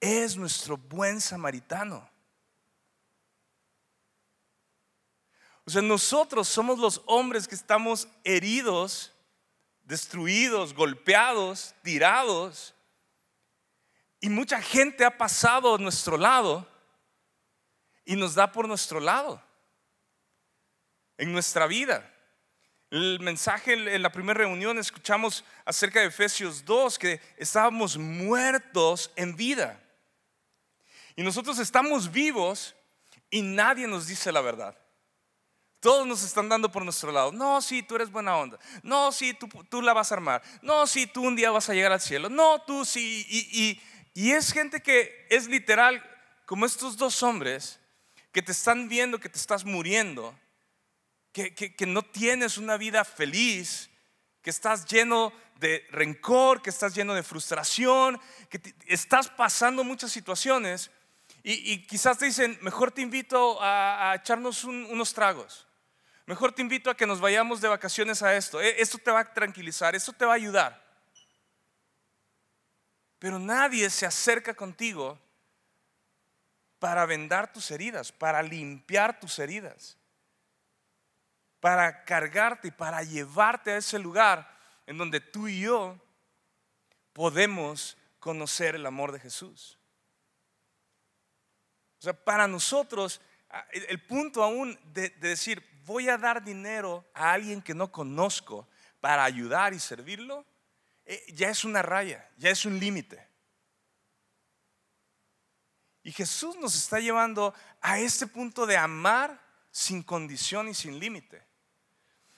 es 0.00 0.36
nuestro 0.36 0.76
buen 0.76 1.20
samaritano. 1.20 2.08
O 5.64 5.70
sea, 5.70 5.82
nosotros 5.82 6.48
somos 6.48 6.78
los 6.78 7.02
hombres 7.06 7.46
que 7.46 7.54
estamos 7.54 8.08
heridos, 8.24 9.12
destruidos, 9.82 10.74
golpeados, 10.74 11.74
tirados. 11.82 12.74
Y 14.20 14.30
mucha 14.30 14.60
gente 14.60 15.04
ha 15.04 15.16
pasado 15.16 15.74
a 15.74 15.78
nuestro 15.78 16.16
lado. 16.16 16.68
y 18.04 18.16
nos 18.16 18.34
da 18.34 18.50
por 18.50 18.66
nuestro 18.66 18.98
lado 18.98 19.40
en 21.16 21.32
nuestra 21.32 21.68
vida. 21.68 22.12
El 22.90 23.20
mensaje 23.20 23.74
en 23.74 24.02
la 24.02 24.10
primera 24.10 24.38
reunión 24.38 24.78
escuchamos 24.78 25.44
acerca 25.64 26.00
de 26.00 26.06
Efesios 26.06 26.64
2, 26.64 26.98
que 26.98 27.20
estábamos 27.36 27.96
muertos 27.96 29.12
en 29.14 29.36
vida. 29.36 29.80
Y 31.20 31.22
nosotros 31.22 31.58
estamos 31.58 32.10
vivos 32.10 32.74
y 33.28 33.42
nadie 33.42 33.86
nos 33.86 34.06
dice 34.06 34.32
la 34.32 34.40
verdad. 34.40 34.74
Todos 35.78 36.06
nos 36.06 36.22
están 36.22 36.48
dando 36.48 36.72
por 36.72 36.82
nuestro 36.82 37.12
lado. 37.12 37.30
No, 37.30 37.60
sí, 37.60 37.82
tú 37.82 37.96
eres 37.96 38.10
buena 38.10 38.38
onda. 38.38 38.58
No, 38.82 39.12
sí, 39.12 39.34
tú, 39.34 39.46
tú 39.68 39.82
la 39.82 39.92
vas 39.92 40.10
a 40.10 40.14
armar. 40.14 40.42
No, 40.62 40.86
sí, 40.86 41.06
tú 41.06 41.20
un 41.20 41.36
día 41.36 41.50
vas 41.50 41.68
a 41.68 41.74
llegar 41.74 41.92
al 41.92 42.00
cielo. 42.00 42.30
No, 42.30 42.62
tú 42.62 42.86
sí. 42.86 43.26
Y, 43.28 43.78
y 44.14 44.32
es 44.32 44.50
gente 44.50 44.80
que 44.80 45.26
es 45.28 45.46
literal 45.46 46.02
como 46.46 46.64
estos 46.64 46.96
dos 46.96 47.22
hombres 47.22 47.80
que 48.32 48.40
te 48.40 48.52
están 48.52 48.88
viendo 48.88 49.20
que 49.20 49.28
te 49.28 49.36
estás 49.36 49.66
muriendo, 49.66 50.34
que, 51.32 51.54
que, 51.54 51.86
no 51.86 52.00
tienes 52.00 52.56
una 52.56 52.78
vida 52.78 53.04
feliz, 53.04 53.90
que 54.40 54.48
estás 54.48 54.86
lleno 54.86 55.34
de 55.56 55.86
rencor, 55.90 56.62
que 56.62 56.70
estás 56.70 56.94
lleno 56.94 57.12
de 57.12 57.22
frustración, 57.22 58.18
que 58.48 58.74
estás 58.86 59.28
pasando 59.28 59.84
muchas 59.84 60.12
situaciones 60.12 60.90
y, 61.42 61.86
quizás 61.86 62.18
te 62.18 62.26
dicen, 62.26 62.58
mejor 62.60 62.90
te 62.90 63.00
invito 63.00 63.58
a, 63.60 64.14
echarnos 64.16 64.64
unos 64.64 65.14
tragos, 65.14 65.66
mejor 66.26 66.52
te 66.52 66.62
invito 66.62 66.90
a 66.90 66.96
que 66.96 67.06
nos 67.06 67.20
vayamos 67.20 67.60
de 67.60 67.68
vacaciones 67.68 68.22
a 68.22 68.36
esto, 68.36 68.60
e, 68.60 68.80
esto 68.80 68.98
te 68.98 69.10
va 69.10 69.20
a 69.20 69.32
tranquilizar, 69.32 69.94
esto 69.94 70.12
te 70.12 70.24
va 70.24 70.32
a 70.32 70.36
ayudar. 70.36 70.84
Pero 73.18 73.38
nadie 73.38 73.88
se 73.90 74.06
acerca 74.06 74.54
contigo 74.54 75.18
para 76.78 77.06
vendar 77.06 77.52
tus 77.52 77.70
heridas, 77.70 78.12
para 78.12 78.42
limpiar 78.42 79.20
tus 79.20 79.38
heridas, 79.38 79.98
para 81.60 82.04
cargarte 82.04 82.68
y 82.68 82.70
para 82.70 83.02
llevarte 83.02 83.72
a 83.72 83.76
ese 83.76 83.98
lugar 83.98 84.58
en 84.86 84.98
donde 84.98 85.20
tú 85.20 85.48
y 85.48 85.60
yo 85.60 85.98
podemos 87.12 87.96
conocer 88.18 88.74
el 88.74 88.86
amor 88.86 89.12
de 89.12 89.20
Jesús. 89.20 89.79
O 92.00 92.02
sea, 92.02 92.14
para 92.14 92.48
nosotros, 92.48 93.20
el 93.72 94.02
punto 94.02 94.42
aún 94.42 94.78
de, 94.94 95.10
decir, 95.10 95.62
voy 95.84 96.08
a 96.08 96.16
dar 96.16 96.42
dinero 96.42 97.04
a 97.12 97.32
alguien 97.32 97.60
que 97.60 97.74
no 97.74 97.92
conozco 97.92 98.66
para 99.02 99.22
ayudar 99.22 99.74
y 99.74 99.78
servirlo, 99.78 100.46
eh, 101.04 101.22
ya 101.34 101.50
es 101.50 101.62
una 101.62 101.82
raya, 101.82 102.26
ya 102.38 102.48
es 102.48 102.64
un 102.64 102.80
límite. 102.80 103.28
Y 106.02 106.12
Jesús 106.12 106.56
nos 106.56 106.74
está 106.74 107.00
llevando 107.00 107.52
a 107.82 107.98
este 107.98 108.26
punto 108.26 108.64
de 108.64 108.78
amar 108.78 109.38
sin 109.70 110.02
condición 110.02 110.68
y 110.68 110.74
sin 110.74 110.98
límite. 110.98 111.42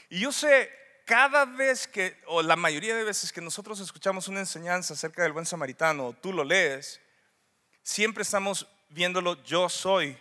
Y 0.08 0.18
yo 0.18 0.32
sé, 0.32 0.70
cada 1.04 1.44
vez 1.44 1.86
que, 1.86 2.20
o 2.26 2.42
la 2.42 2.56
mayoría 2.56 2.96
de 2.96 3.04
veces 3.04 3.32
que 3.32 3.40
nosotros 3.40 3.78
escuchamos 3.78 4.26
una 4.26 4.40
enseñanza 4.40 4.94
acerca 4.94 5.22
del 5.22 5.32
buen 5.32 5.46
samaritano, 5.46 6.08
o 6.08 6.12
tú 6.14 6.32
lo 6.32 6.42
lees, 6.42 7.00
siempre 7.84 8.22
estamos 8.22 8.66
viéndolo, 8.92 9.42
yo 9.44 9.68
soy 9.68 10.16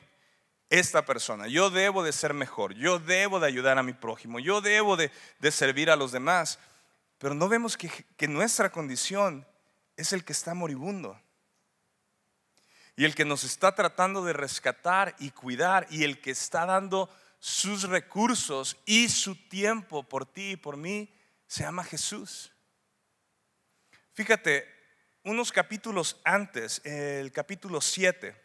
esta 0.70 1.06
persona, 1.06 1.48
yo 1.48 1.70
debo 1.70 2.04
de 2.04 2.14
ser 2.14 2.34
mejor, 2.34 2.74
yo 2.74 3.00
debo 3.00 3.40
de 3.40 3.48
ayudar 3.48 3.78
a 3.78 3.84
mi 3.84 3.94
prójimo, 3.94 4.40
yo 4.40 4.62
debo 4.62 4.96
de, 4.96 5.12
servir 5.52 5.90
a 5.90 5.96
los 5.96 6.12
demás, 6.12 6.60
pero 7.18 7.34
no 7.34 7.50
vemos 7.50 7.78
que, 7.78 7.90
que 8.18 8.28
nuestra 8.28 8.72
condición 8.72 9.46
es 9.98 10.14
el 10.14 10.24
que 10.24 10.34
está 10.34 10.54
moribundo. 10.54 11.20
Y 12.96 13.06
el 13.06 13.16
que 13.16 13.26
nos 13.26 13.44
está 13.44 13.74
tratando 13.74 14.24
de 14.24 14.34
rescatar 14.34 15.16
y 15.20 15.32
cuidar 15.32 15.88
y 15.90 16.04
el 16.04 16.20
que 16.22 16.32
está 16.32 16.66
dando 16.66 17.10
sus 17.40 17.84
recursos 17.84 18.78
y 18.86 19.10
su 19.10 19.36
tiempo 19.36 20.04
por 20.04 20.26
ti 20.26 20.52
y 20.52 20.56
por 20.56 20.78
mí, 20.78 21.12
se 21.48 21.64
llama 21.64 21.84
Jesús. 21.84 22.52
Fíjate, 24.14 24.66
unos 25.24 25.52
capítulos 25.52 26.22
antes, 26.24 26.80
el 26.86 27.32
capítulo 27.32 27.82
7, 27.82 28.36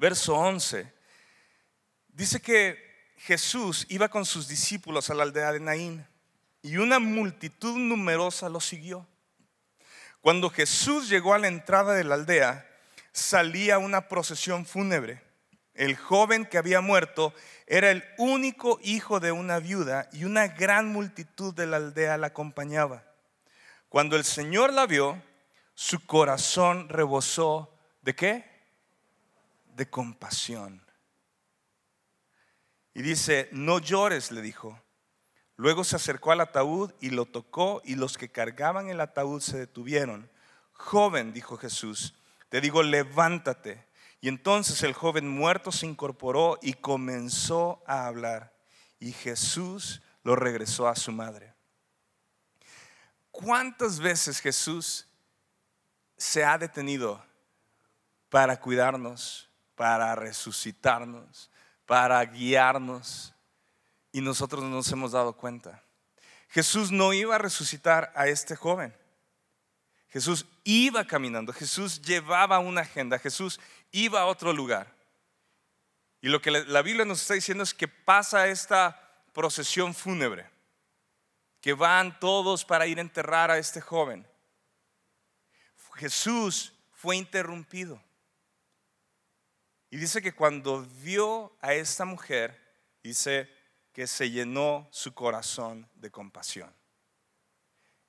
verso 0.00 0.34
11, 0.34 0.90
dice 2.08 2.40
que 2.40 3.12
Jesús 3.18 3.84
iba 3.90 4.08
con 4.08 4.24
sus 4.24 4.48
discípulos 4.48 5.10
a 5.10 5.14
la 5.14 5.24
aldea 5.24 5.52
de 5.52 5.60
Naín 5.60 6.06
y 6.62 6.78
una 6.78 6.98
multitud 6.98 7.76
numerosa 7.76 8.48
lo 8.48 8.60
siguió. 8.60 9.06
Cuando 10.22 10.48
Jesús 10.48 11.10
llegó 11.10 11.34
a 11.34 11.38
la 11.38 11.48
entrada 11.48 11.92
de 11.92 12.04
la 12.04 12.14
aldea, 12.14 12.66
salía 13.12 13.76
una 13.76 14.08
procesión 14.08 14.64
fúnebre. 14.64 15.22
El 15.74 15.96
joven 15.96 16.46
que 16.46 16.56
había 16.56 16.80
muerto 16.80 17.34
era 17.66 17.90
el 17.90 18.02
único 18.16 18.80
hijo 18.82 19.20
de 19.20 19.32
una 19.32 19.58
viuda 19.58 20.08
y 20.12 20.24
una 20.24 20.48
gran 20.48 20.88
multitud 20.88 21.54
de 21.54 21.66
la 21.66 21.76
aldea 21.76 22.16
la 22.16 22.28
acompañaba. 22.28 23.04
Cuando 23.90 24.16
el 24.16 24.24
Señor 24.24 24.72
la 24.72 24.86
vio, 24.86 25.22
su 25.74 26.06
corazón 26.06 26.88
rebosó 26.88 27.76
de 28.00 28.14
qué? 28.14 28.49
De 29.74 29.88
compasión. 29.88 30.84
Y 32.94 33.02
dice, 33.02 33.48
no 33.52 33.78
llores, 33.78 34.30
le 34.32 34.42
dijo. 34.42 34.80
Luego 35.56 35.84
se 35.84 35.96
acercó 35.96 36.32
al 36.32 36.40
ataúd 36.40 36.92
y 37.00 37.10
lo 37.10 37.26
tocó 37.26 37.82
y 37.84 37.94
los 37.94 38.16
que 38.16 38.30
cargaban 38.30 38.88
el 38.88 39.00
ataúd 39.00 39.40
se 39.40 39.58
detuvieron. 39.58 40.30
Joven, 40.72 41.32
dijo 41.32 41.56
Jesús, 41.56 42.14
te 42.48 42.60
digo, 42.60 42.82
levántate. 42.82 43.86
Y 44.20 44.28
entonces 44.28 44.82
el 44.82 44.92
joven 44.92 45.28
muerto 45.28 45.70
se 45.72 45.86
incorporó 45.86 46.58
y 46.62 46.74
comenzó 46.74 47.82
a 47.86 48.06
hablar. 48.06 48.54
Y 48.98 49.12
Jesús 49.12 50.02
lo 50.22 50.36
regresó 50.36 50.88
a 50.88 50.96
su 50.96 51.12
madre. 51.12 51.54
¿Cuántas 53.30 54.00
veces 54.00 54.40
Jesús 54.40 55.06
se 56.16 56.44
ha 56.44 56.58
detenido 56.58 57.22
para 58.30 58.60
cuidarnos, 58.60 59.49
para 59.80 60.14
resucitarnos, 60.14 61.50
para 61.86 62.22
guiarnos? 62.26 63.32
Y 64.12 64.20
nosotros 64.20 64.62
no 64.62 64.68
nos 64.68 64.92
hemos 64.92 65.12
dado 65.12 65.32
cuenta. 65.32 65.82
Jesús 66.50 66.92
no 66.92 67.14
iba 67.14 67.36
a 67.36 67.38
resucitar 67.38 68.12
a 68.14 68.26
este 68.26 68.56
joven. 68.56 68.94
Jesús 70.10 70.44
iba 70.64 71.06
caminando, 71.06 71.50
Jesús 71.54 72.02
llevaba 72.02 72.58
una 72.58 72.82
agenda, 72.82 73.18
Jesús 73.18 73.58
iba 73.90 74.20
a 74.20 74.26
otro 74.26 74.52
lugar. 74.52 74.94
Y 76.20 76.28
lo 76.28 76.42
que 76.42 76.50
la 76.50 76.82
Biblia 76.82 77.06
nos 77.06 77.22
está 77.22 77.32
diciendo 77.32 77.64
es 77.64 77.72
que 77.72 77.88
pasa 77.88 78.48
esta 78.48 79.00
procesión 79.32 79.94
fúnebre, 79.94 80.46
que 81.62 81.72
van 81.72 82.20
todos 82.20 82.66
para 82.66 82.86
ir 82.86 82.98
a 82.98 83.00
enterrar 83.00 83.50
a 83.50 83.56
este 83.56 83.80
joven. 83.80 84.26
Jesús 85.94 86.74
fue 86.92 87.16
interrumpido. 87.16 87.98
Y 89.90 89.96
dice 89.96 90.22
que 90.22 90.32
cuando 90.32 90.86
vio 91.02 91.56
a 91.60 91.74
esta 91.74 92.04
mujer, 92.04 92.58
dice 93.02 93.50
que 93.92 94.06
se 94.06 94.30
llenó 94.30 94.88
su 94.90 95.12
corazón 95.12 95.88
de 95.96 96.10
compasión. 96.10 96.72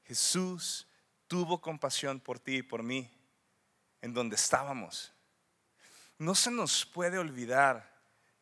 Jesús 0.03 0.87
tuvo 1.27 1.59
compasión 1.59 2.19
por 2.19 2.39
ti 2.39 2.57
y 2.57 2.63
por 2.63 2.83
mí 2.83 3.09
en 4.01 4.13
donde 4.13 4.35
estábamos. 4.35 5.13
No 6.17 6.35
se 6.35 6.51
nos 6.51 6.85
puede 6.85 7.17
olvidar 7.17 7.89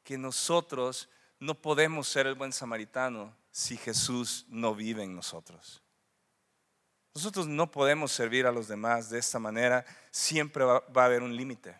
que 0.03 0.17
nosotros 0.17 1.09
no 1.39 1.61
podemos 1.61 2.07
ser 2.07 2.27
el 2.27 2.35
buen 2.35 2.51
samaritano 2.51 3.35
si 3.51 3.77
Jesús 3.77 4.45
no 4.49 4.75
vive 4.75 5.03
en 5.03 5.15
nosotros. 5.15 5.81
Nosotros 7.13 7.47
no 7.47 7.71
podemos 7.71 8.11
servir 8.11 8.45
a 8.45 8.51
los 8.51 8.67
demás 8.67 9.09
de 9.09 9.19
esta 9.19 9.39
manera, 9.39 9.85
siempre 10.11 10.63
va, 10.63 10.83
a 10.95 11.05
haber 11.05 11.21
un 11.21 11.35
límite. 11.35 11.79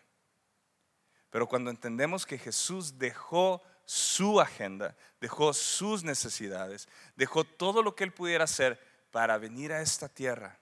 Pero 1.30 1.48
cuando 1.48 1.70
entendemos 1.70 2.26
que 2.26 2.38
Jesús 2.38 2.98
dejó 2.98 3.62
su 3.84 4.40
agenda, 4.40 4.96
dejó 5.20 5.52
sus 5.52 6.04
necesidades, 6.04 6.88
dejó 7.16 7.44
todo 7.44 7.82
lo 7.82 7.94
que 7.94 8.04
él 8.04 8.12
pudiera 8.12 8.44
hacer 8.44 8.80
para 9.10 9.38
venir 9.38 9.72
a 9.72 9.80
esta 9.80 10.08
tierra 10.08 10.60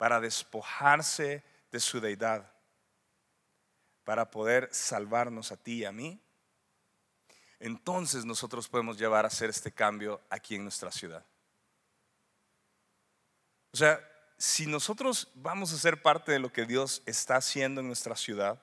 para 0.00 0.18
despojarse 0.18 1.44
de 1.70 1.78
su 1.78 2.00
deidad, 2.00 2.50
para 4.02 4.30
poder 4.30 4.70
salvarnos 4.72 5.52
a 5.52 5.58
ti 5.58 5.80
y 5.80 5.84
a 5.84 5.92
mí, 5.92 6.18
entonces 7.58 8.24
nosotros 8.24 8.66
podemos 8.66 8.96
llevar 8.96 9.26
a 9.26 9.28
hacer 9.28 9.50
este 9.50 9.70
cambio 9.70 10.22
aquí 10.30 10.54
en 10.54 10.62
nuestra 10.62 10.90
ciudad. 10.90 11.22
O 13.72 13.76
sea, 13.76 14.00
si 14.38 14.64
nosotros 14.64 15.28
vamos 15.34 15.70
a 15.70 15.76
ser 15.76 16.00
parte 16.00 16.32
de 16.32 16.38
lo 16.38 16.50
que 16.50 16.64
Dios 16.64 17.02
está 17.04 17.36
haciendo 17.36 17.82
en 17.82 17.86
nuestra 17.86 18.16
ciudad, 18.16 18.58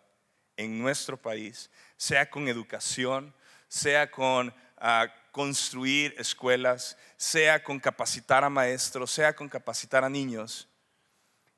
en 0.58 0.80
nuestro 0.80 1.16
país, 1.16 1.70
sea 1.96 2.30
con 2.30 2.48
educación, 2.48 3.34
sea 3.68 4.12
con 4.12 4.54
ah, 4.78 5.08
construir 5.32 6.14
escuelas, 6.18 6.98
sea 7.16 7.64
con 7.64 7.80
capacitar 7.80 8.44
a 8.44 8.50
maestros, 8.50 9.12
sea 9.12 9.36
con 9.36 9.48
capacitar 9.48 10.04
a 10.04 10.10
niños, 10.10 10.68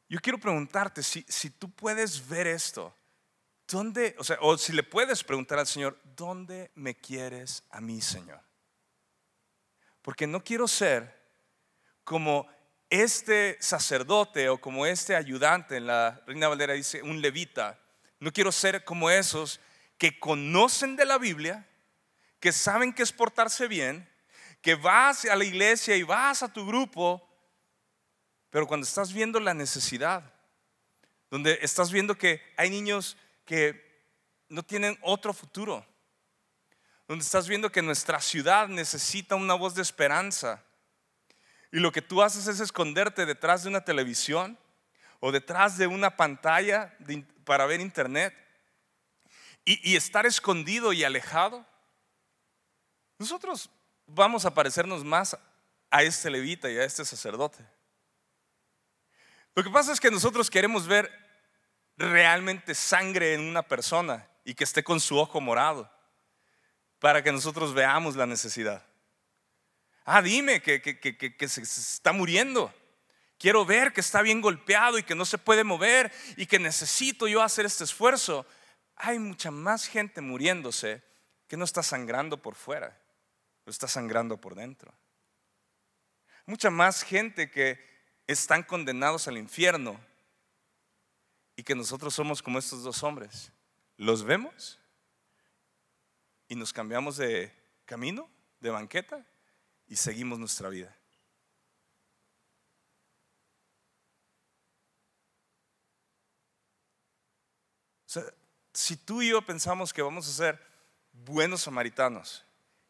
yo 0.07 0.19
quiero 0.19 0.39
preguntarte 0.39 1.03
si, 1.03 1.25
si 1.27 1.49
tú 1.49 1.69
puedes 1.69 2.27
ver 2.27 2.47
esto 2.47 2.93
¿dónde, 3.69 4.15
o 4.17 4.23
sea, 4.23 4.37
o 4.41 4.57
si 4.57 4.73
le 4.73 4.83
puedes 4.83 5.23
preguntar 5.23 5.59
al 5.59 5.67
Señor, 5.67 5.99
¿dónde 6.15 6.71
me 6.75 6.95
quieres 6.95 7.63
a 7.69 7.81
mí, 7.81 8.01
Señor? 8.01 8.41
Porque 10.01 10.27
no 10.27 10.43
quiero 10.43 10.67
ser 10.67 11.17
como 12.03 12.47
este 12.89 13.57
sacerdote 13.61 14.49
o 14.49 14.59
como 14.59 14.85
este 14.85 15.15
ayudante, 15.15 15.77
en 15.77 15.87
la 15.87 16.21
Reina 16.25 16.47
Valera 16.47 16.73
dice, 16.73 17.03
un 17.03 17.21
levita. 17.21 17.79
No 18.19 18.31
quiero 18.33 18.51
ser 18.51 18.83
como 18.83 19.09
esos 19.09 19.59
que 19.97 20.19
conocen 20.19 20.95
de 20.95 21.05
la 21.05 21.17
Biblia, 21.17 21.67
que 22.39 22.51
saben 22.51 22.93
que 22.93 23.03
es 23.03 23.11
portarse 23.11 23.67
bien, 23.67 24.09
que 24.61 24.75
vas 24.75 25.25
a 25.25 25.35
la 25.35 25.45
iglesia 25.45 25.95
y 25.95 26.03
vas 26.03 26.43
a 26.43 26.51
tu 26.51 26.65
grupo, 26.65 27.25
pero 28.49 28.67
cuando 28.67 28.85
estás 28.85 29.13
viendo 29.13 29.39
la 29.39 29.53
necesidad, 29.53 30.33
donde 31.29 31.59
estás 31.61 31.91
viendo 31.91 32.17
que 32.17 32.41
hay 32.57 32.69
niños 32.69 33.17
que 33.45 33.87
no 34.49 34.63
tienen 34.63 34.97
otro 35.01 35.33
futuro, 35.33 35.85
donde 37.07 37.23
estás 37.23 37.47
viendo 37.47 37.71
que 37.71 37.81
nuestra 37.81 38.19
ciudad 38.19 38.67
necesita 38.67 39.35
una 39.35 39.53
voz 39.53 39.75
de 39.75 39.81
esperanza, 39.81 40.63
y 41.71 41.79
lo 41.79 41.91
que 41.91 42.01
tú 42.01 42.21
haces 42.21 42.47
es 42.47 42.59
esconderte 42.59 43.25
detrás 43.25 43.63
de 43.63 43.69
una 43.69 43.85
televisión 43.85 44.57
o 45.19 45.31
detrás 45.31 45.77
de 45.77 45.87
una 45.87 46.15
pantalla 46.15 46.95
para 47.49 47.65
ver 47.65 47.81
internet 47.81 48.31
y, 49.65 49.95
estar 49.95 50.27
escondido 50.27 50.93
y 50.93 51.03
alejado. 51.03 51.65
Nosotros 53.17 53.71
vamos 54.05 54.45
a 54.45 54.53
parecernos 54.53 55.03
más 55.03 55.35
a 55.89 56.03
este 56.03 56.29
levita 56.29 56.69
y 56.69 56.77
a 56.77 56.83
este 56.83 57.03
sacerdote. 57.03 57.65
Lo 59.55 59.63
que 59.63 59.71
pasa 59.71 59.91
es 59.91 59.99
que 59.99 60.11
nosotros 60.11 60.47
queremos 60.47 60.85
ver 60.85 61.11
realmente 61.97 62.75
sangre 62.75 63.33
en 63.33 63.41
una 63.41 63.63
persona 63.63 64.29
y 64.45 64.53
que 64.53 64.63
esté 64.63 64.83
con 64.83 64.99
su 64.99 65.17
ojo 65.17 65.41
morado 65.41 65.91
para 66.99 67.23
que 67.23 67.31
nosotros 67.31 67.73
veamos 67.73 68.15
la 68.15 68.27
necesidad. 68.27 68.85
Ah, 70.05 70.21
dime 70.21 70.61
que, 70.61 70.79
se 71.47 71.61
está 71.63 72.13
muriendo. 72.13 72.71
Quiero 73.39 73.65
ver 73.65 73.93
que 73.93 74.01
está 74.01 74.21
bien 74.21 74.41
golpeado 74.41 74.99
y 74.99 75.03
que 75.03 75.15
no 75.15 75.23
se 75.23 75.37
puede 75.37 75.63
mover 75.63 76.11
y 76.35 76.45
que 76.45 76.59
necesito 76.59 77.25
yo 77.25 77.41
hacer 77.41 77.65
este 77.65 77.85
esfuerzo. 77.85 78.45
Hay 78.97 79.17
mucha 79.17 79.49
más 79.49 79.85
gente 79.87 80.19
muriéndose 80.19 81.01
que 81.47 81.55
no 81.55 81.63
está 81.63 81.81
sangrando 81.81 82.41
por 82.41 82.55
fuera, 82.55 83.01
lo 83.65 83.71
está 83.71 83.87
sangrando 83.87 84.41
por 84.41 84.55
dentro. 84.55 84.93
Mucha 86.45 86.69
más 86.69 87.01
gente 87.01 87.49
que 87.49 87.79
están 88.27 88.61
condenados 88.61 89.29
al 89.29 89.37
infierno 89.37 89.97
y 91.55 91.63
que 91.63 91.75
nosotros 91.75 92.13
somos 92.13 92.41
como 92.43 92.59
estos 92.59 92.83
dos 92.83 93.03
hombres. 93.03 93.53
Los 93.95 94.23
vemos 94.23 94.79
y 96.49 96.55
nos 96.55 96.73
cambiamos 96.73 97.15
de 97.15 97.53
camino, 97.85 98.29
de 98.59 98.69
banqueta 98.69 99.25
y 99.87 99.95
seguimos 99.95 100.39
nuestra 100.39 100.67
vida. 100.67 100.98
Si 108.73 108.97
tú 108.97 109.21
y 109.21 109.29
yo 109.29 109.41
pensamos 109.41 109.93
que 109.93 110.01
vamos 110.01 110.27
a 110.27 110.31
ser 110.31 110.59
buenos 111.11 111.61
samaritanos 111.61 112.45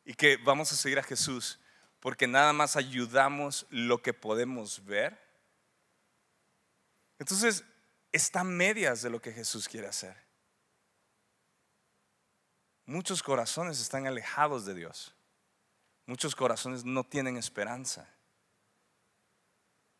y 0.05 0.13
que 0.13 0.38
vamos 0.38 0.71
a 0.71 0.75
seguir 0.75 0.99
a 0.99 1.03
Jesús 1.03 1.60
porque 1.99 2.27
nada 2.27 2.53
más 2.53 2.75
ayudamos 2.75 3.65
lo 3.69 4.01
que 4.01 4.13
podemos 4.13 4.86
ver, 4.86 5.19
entonces 7.17 7.63
está 8.12 8.43
medias 8.43 9.01
de 9.01 9.10
lo 9.10 9.21
que 9.21 9.34
Jesús 9.34 9.67
quiere 9.67 9.88
hacer. 9.88 10.15
Muchos 12.86 13.21
corazones 13.21 13.82
están 13.82 14.08
alejados 14.08 14.65
de 14.65 14.73
Dios. 14.73 15.13
Muchos 16.05 16.36
corazones 16.36 16.86
no 16.86 17.03
tienen 17.03 17.38
esperanza. 17.38 18.10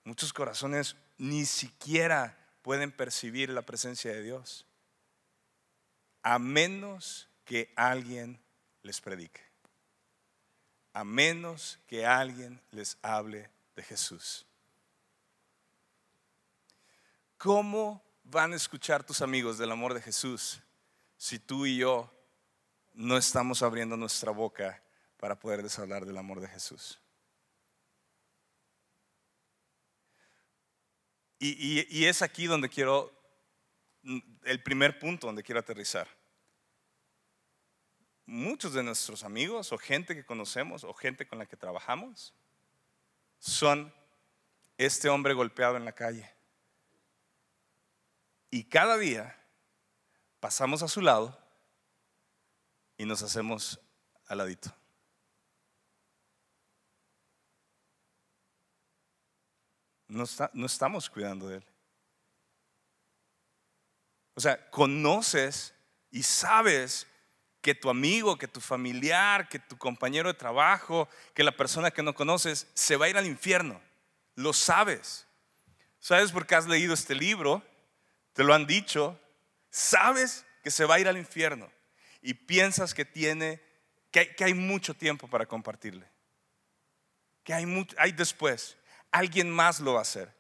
Muchos 0.06 0.34
corazones 0.34 0.96
ni 1.18 1.46
siquiera 1.46 2.36
pueden 2.64 2.92
percibir 2.92 3.50
la 3.50 3.62
presencia 3.62 4.12
de 4.12 4.24
Dios. 4.24 4.66
A 6.22 6.40
menos 6.40 7.30
que 7.46 7.72
alguien 7.76 8.42
les 8.84 9.02
predique. 9.02 9.42
A 10.94 11.04
menos 11.04 11.80
que 11.88 12.06
alguien 12.06 12.62
les 12.72 12.98
hable 13.02 13.50
de 13.76 13.84
Jesús. 13.84 14.46
¿Cómo 17.38 18.04
van 18.24 18.54
a 18.54 18.56
escuchar 18.56 19.04
tus 19.04 19.22
amigos 19.22 19.58
del 19.58 19.72
amor 19.72 19.94
de 19.94 20.02
Jesús 20.02 20.62
si 21.18 21.40
tú 21.40 21.66
y 21.66 21.78
yo 21.78 22.12
no 22.94 23.18
estamos 23.18 23.64
abriendo 23.64 23.98
nuestra 23.98 24.32
boca 24.32 24.82
para 25.18 25.40
poderles 25.40 25.78
hablar 25.80 26.06
del 26.06 26.18
amor 26.18 26.40
de 26.40 26.48
Jesús. 26.48 27.00
Y, 31.42 32.04
es 32.04 32.22
aquí 32.22 32.48
donde 32.48 32.68
quiero, 32.68 33.14
el 34.04 34.64
primer 34.64 35.00
punto 35.00 35.28
donde 35.28 35.44
quiero 35.44 35.60
aterrizar. 35.60 36.08
Muchos 38.26 38.74
de 38.74 38.84
nuestros 38.84 39.24
amigos 39.24 39.72
o 39.72 39.78
gente 39.78 40.16
que 40.16 40.26
conocemos 40.26 40.84
o 40.84 40.94
gente 40.94 41.28
con 41.28 41.40
la 41.40 41.46
que 41.46 41.58
trabajamos 41.58 42.34
son 43.40 43.94
este 44.78 45.10
hombre 45.10 45.34
golpeado 45.34 45.78
en 45.78 45.86
la 45.86 45.94
calle. 45.94 46.32
Y 48.52 48.66
cada 48.66 48.98
día 48.98 49.36
pasamos 50.40 50.84
a 50.84 50.88
su 50.88 51.02
lado 51.02 51.38
y 52.98 53.06
nos 53.06 53.22
hacemos 53.22 53.80
al 54.28 54.38
ladito. 54.38 54.74
no, 60.10 60.26
no 60.54 60.66
estamos 60.66 61.10
cuidando 61.10 61.48
de 61.48 61.58
Él. 61.58 61.66
O 64.40 64.42
sea, 64.42 64.70
conoces 64.70 65.74
y 66.12 66.24
sabes 66.24 67.06
que 67.60 67.76
tu 67.76 67.90
amigo, 67.90 68.38
que 68.38 68.48
tu 68.48 68.62
familiar, 68.62 69.50
que 69.50 69.60
tu 69.60 69.78
compañero 69.78 70.30
de 70.30 70.34
trabajo, 70.34 71.10
que 71.34 71.44
la 71.44 71.52
persona 71.52 71.92
que 71.92 72.04
no 72.04 72.16
conoces 72.16 72.66
se 72.74 72.96
va 72.96 73.08
a 73.08 73.10
ir 73.10 73.18
al 73.18 73.26
infierno. 73.26 73.82
Lo 74.36 74.54
sabes. 74.54 75.28
¿Sabes 76.00 76.32
por 76.32 76.48
qué 76.48 76.56
has 76.56 76.68
leído 76.68 76.94
este 76.94 77.16
libro? 77.16 77.62
Te 78.32 78.46
lo 78.46 78.54
han 78.54 78.66
dicho. 78.66 79.20
Sabes 79.72 80.46
que 80.64 80.72
se 80.72 80.86
va 80.86 80.96
a 80.96 81.00
ir 81.02 81.10
al 81.10 81.18
infierno 81.18 81.70
y 82.22 82.34
piensas 82.34 82.94
que 82.94 83.04
tiene 83.04 83.62
que 84.10 84.42
hay, 84.46 84.54
mucho 84.54 84.94
tiempo 84.94 85.28
para 85.28 85.48
compartirle. 85.48 86.08
Que 87.44 87.54
hay, 87.54 87.88
hay 87.98 88.14
después 88.14 88.78
alguien 89.12 89.52
más 89.52 89.82
lo 89.82 89.96
va 89.96 90.00
a 90.00 90.04
hacer. 90.04 90.34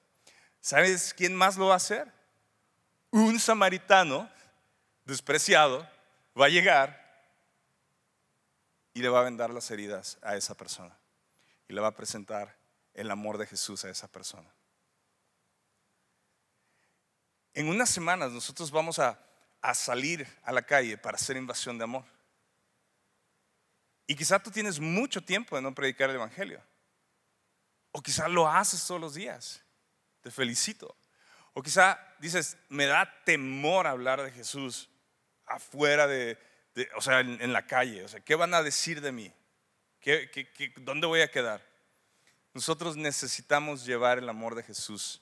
¿Sabes 0.61 1.13
quién 1.13 1.35
más 1.35 1.57
lo 1.57 1.67
va 1.67 1.73
a 1.73 1.83
hacer? 1.83 2.17
Un 3.11 3.39
samaritano 3.39 4.29
despreciado 5.05 5.87
va 6.39 6.45
a 6.45 6.49
llegar 6.49 7.09
y 8.93 9.01
le 9.01 9.09
va 9.09 9.21
a 9.21 9.23
vendar 9.23 9.49
las 9.49 9.71
heridas 9.71 10.17
a 10.21 10.35
esa 10.35 10.55
persona. 10.55 10.97
Y 11.67 11.73
le 11.73 11.81
va 11.81 11.87
a 11.87 11.95
presentar 11.95 12.57
el 12.93 13.09
amor 13.11 13.37
de 13.37 13.47
Jesús 13.47 13.85
a 13.85 13.89
esa 13.89 14.07
persona. 14.07 14.49
En 17.53 17.67
unas 17.67 17.89
semanas 17.89 18.31
nosotros 18.31 18.71
vamos 18.71 18.99
a, 18.99 19.19
a 19.61 19.73
salir 19.73 20.27
a 20.43 20.51
la 20.51 20.61
calle 20.61 20.97
para 20.97 21.15
hacer 21.15 21.37
invasión 21.37 21.77
de 21.77 21.83
amor. 21.83 22.05
Y 24.07 24.15
quizá 24.15 24.39
tú 24.39 24.49
tienes 24.49 24.79
mucho 24.79 25.21
tiempo 25.21 25.55
de 25.55 25.61
no 25.61 25.73
predicar 25.73 26.09
el 26.09 26.15
Evangelio. 26.15 26.61
O 27.91 28.01
quizá 28.01 28.27
lo 28.27 28.47
haces 28.47 28.85
todos 28.85 28.99
los 28.99 29.13
días. 29.13 29.61
Te 30.21 30.31
felicito. 30.31 30.95
O 31.53 31.61
quizá 31.61 31.99
dices, 32.19 32.57
me 32.69 32.85
da 32.85 33.23
temor 33.23 33.87
hablar 33.87 34.21
de 34.21 34.31
Jesús 34.31 34.89
afuera 35.45 36.07
de, 36.07 36.37
o 36.95 37.01
sea, 37.01 37.19
en, 37.19 37.53
la 37.53 37.65
calle. 37.65 38.03
O 38.03 38.07
sea, 38.07 38.19
¿qué 38.19 38.35
van 38.35 38.53
a 38.53 38.63
decir 38.63 39.01
de 39.01 39.11
mí? 39.11 39.33
¿Qué, 39.99 40.29
dónde 40.77 41.07
voy 41.07 41.21
a 41.21 41.31
quedar? 41.31 41.65
Nosotros 42.53 42.95
necesitamos 42.95 43.85
llevar 43.85 44.17
el 44.17 44.29
amor 44.29 44.55
de 44.55 44.63
Jesús 44.63 45.21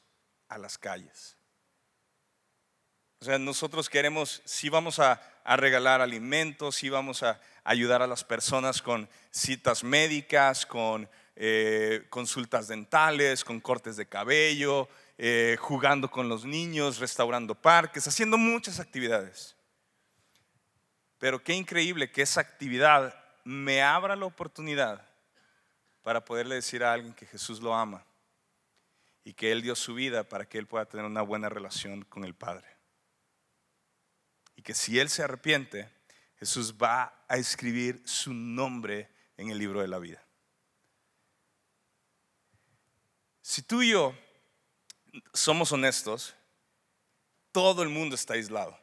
a 0.49 0.57
las 0.57 0.77
calles. 0.77 1.37
O 3.19 3.25
sea, 3.25 3.39
nosotros 3.39 3.89
queremos, 3.89 4.41
si 4.45 4.69
vamos 4.69 4.99
a, 4.99 5.21
a 5.43 5.55
regalar 5.57 6.01
alimentos, 6.01 6.75
si 6.75 6.89
vamos 6.89 7.23
a 7.23 7.41
ayudar 7.63 8.01
a 8.01 8.07
las 8.07 8.23
personas 8.23 8.81
con 8.81 9.09
citas 9.31 9.83
médicas, 9.83 10.65
con 10.65 11.09
eh, 11.35 12.05
consultas 12.09 12.67
dentales, 12.67 13.43
con 13.43 13.59
cortes 13.59 13.95
de 13.95 14.07
cabello, 14.07 14.89
eh, 15.17 15.57
jugando 15.59 16.11
con 16.11 16.29
los 16.29 16.45
niños, 16.45 16.99
restaurando 16.99 17.55
parques, 17.55 18.07
haciendo 18.07 18.37
muchas 18.37 18.79
actividades. 18.79 19.55
Pero 21.17 21.43
qué 21.43 21.53
increíble 21.53 22.11
que 22.11 22.21
esa 22.21 22.41
actividad 22.41 23.15
me 23.43 23.81
abra 23.81 24.15
la 24.15 24.25
oportunidad 24.25 25.07
para 26.03 26.23
poderle 26.23 26.55
decir 26.55 26.83
a 26.83 26.93
alguien 26.93 27.13
que 27.13 27.25
Jesús 27.25 27.61
lo 27.61 27.73
ama 27.73 28.05
y 29.23 29.33
que 29.33 29.51
Él 29.51 29.61
dio 29.61 29.75
su 29.75 29.95
vida 29.95 30.23
para 30.23 30.47
que 30.47 30.57
Él 30.57 30.67
pueda 30.67 30.85
tener 30.85 31.05
una 31.05 31.21
buena 31.21 31.49
relación 31.49 32.03
con 32.05 32.23
el 32.23 32.35
Padre. 32.35 32.67
y 34.55 34.63
que 34.63 34.73
si 34.73 34.97
él 34.97 35.07
se 35.07 35.21
arrepiente, 35.21 35.87
Jesús 36.39 36.73
va 36.81 37.23
a 37.27 37.37
escribir 37.37 38.01
su 38.05 38.33
nombre 38.33 39.07
en 39.37 39.51
el 39.51 39.59
libro 39.59 39.81
de 39.81 39.87
la 39.87 39.99
vida. 39.99 40.23
Si 43.41 43.61
tú 43.61 43.83
y 43.83 43.91
yo 43.91 44.15
somos 45.33 45.71
honestos, 45.71 46.35
todo 47.51 47.83
el 47.83 47.89
mundo 47.89 48.15
está 48.15 48.33
aislado. 48.33 48.77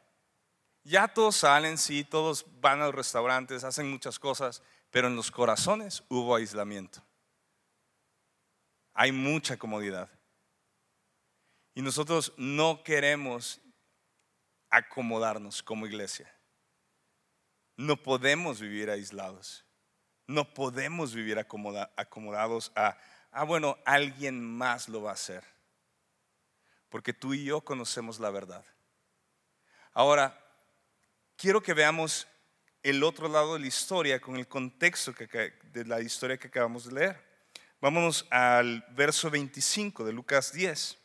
Ya 0.83 1.07
todos 1.07 1.37
salen, 1.37 1.77
sí, 1.77 2.03
todos 2.03 2.45
van 2.61 2.81
a 2.81 2.85
los 2.85 2.95
restaurantes, 2.95 3.63
hacen 3.63 3.89
muchas 3.89 4.19
cosas, 4.19 4.61
pero 4.91 5.07
en 5.07 5.15
los 5.15 5.31
corazones 5.31 6.03
hubo 6.09 6.35
aislamiento. 6.35 7.01
Hay 8.93 9.11
mucha 9.11 9.57
comodidad. 9.57 10.09
Y 11.73 11.81
nosotros 11.81 12.33
no 12.37 12.83
queremos 12.83 13.59
acomodarnos 14.69 15.63
como 15.63 15.87
iglesia. 15.87 16.33
No 17.77 17.97
podemos 17.97 18.61
vivir 18.61 18.89
aislados. 18.89 19.65
No 20.27 20.53
podemos 20.53 21.13
vivir 21.13 21.37
acomodados 21.39 22.71
a, 22.75 22.97
ah, 23.31 23.43
bueno, 23.43 23.77
alguien 23.85 24.41
más 24.41 24.87
lo 24.87 25.01
va 25.01 25.11
a 25.11 25.15
hacer. 25.15 25.54
Porque 26.89 27.13
tú 27.13 27.33
y 27.33 27.43
yo 27.43 27.61
conocemos 27.61 28.19
la 28.19 28.29
verdad. 28.29 28.65
Ahora, 29.93 30.39
quiero 31.35 31.61
que 31.61 31.73
veamos 31.73 32.27
el 32.83 33.03
otro 33.03 33.27
lado 33.27 33.55
de 33.55 33.61
la 33.61 33.67
historia 33.67 34.19
con 34.19 34.35
el 34.35 34.47
contexto 34.47 35.13
de 35.13 35.85
la 35.85 36.01
historia 36.01 36.37
que 36.37 36.47
acabamos 36.47 36.85
de 36.85 36.93
leer. 36.93 37.25
Vámonos 37.81 38.25
al 38.29 38.85
verso 38.91 39.29
25 39.29 40.05
de 40.05 40.13
Lucas 40.13 40.51
10. 40.53 40.97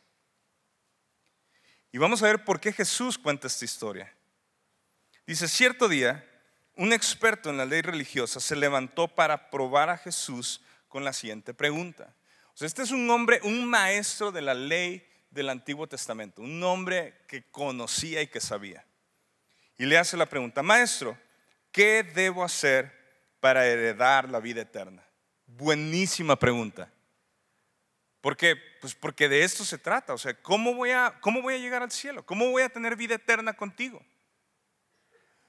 Y 1.91 1.97
vamos 1.97 2.23
a 2.23 2.27
ver 2.27 2.45
por 2.45 2.59
qué 2.59 2.71
Jesús 2.71 3.17
cuenta 3.17 3.47
esta 3.47 3.65
historia. 3.65 4.13
Dice, 5.25 5.47
cierto 5.47 5.87
día, 5.87 6.25
un 6.75 6.93
experto 6.93 7.49
en 7.49 7.57
la 7.57 7.65
ley 7.65 7.81
religiosa 7.81 8.39
se 8.39 8.55
levantó 8.55 9.07
para 9.07 9.49
probar 9.49 9.89
a 9.89 9.97
Jesús 9.97 10.61
con 10.87 11.03
la 11.03 11.13
siguiente 11.13 11.53
pregunta. 11.53 12.15
O 12.53 12.57
sea, 12.57 12.67
este 12.67 12.83
es 12.83 12.91
un 12.91 13.09
hombre, 13.09 13.39
un 13.43 13.65
maestro 13.65 14.31
de 14.31 14.41
la 14.41 14.53
ley 14.53 15.05
del 15.31 15.49
Antiguo 15.49 15.87
Testamento, 15.87 16.41
un 16.41 16.61
hombre 16.63 17.15
que 17.27 17.43
conocía 17.49 18.21
y 18.21 18.27
que 18.27 18.39
sabía. 18.39 18.85
Y 19.77 19.85
le 19.85 19.97
hace 19.97 20.17
la 20.17 20.27
pregunta, 20.27 20.61
maestro, 20.61 21.17
¿qué 21.71 22.03
debo 22.03 22.43
hacer 22.43 22.91
para 23.39 23.65
heredar 23.65 24.29
la 24.29 24.39
vida 24.39 24.61
eterna? 24.61 25.03
Buenísima 25.47 26.35
pregunta. 26.35 26.91
¿Por 28.19 28.37
qué? 28.37 28.55
Pues 28.79 28.93
porque 28.93 29.27
de 29.27 29.43
esto 29.43 29.65
se 29.65 29.79
trata. 29.79 30.13
O 30.13 30.17
sea, 30.17 30.33
¿cómo 30.35 30.75
voy 30.75 30.91
a, 30.91 31.17
cómo 31.21 31.41
voy 31.41 31.55
a 31.55 31.57
llegar 31.57 31.81
al 31.81 31.91
cielo? 31.91 32.23
¿Cómo 32.25 32.51
voy 32.51 32.61
a 32.61 32.69
tener 32.69 32.95
vida 32.95 33.15
eterna 33.15 33.53
contigo? 33.53 34.05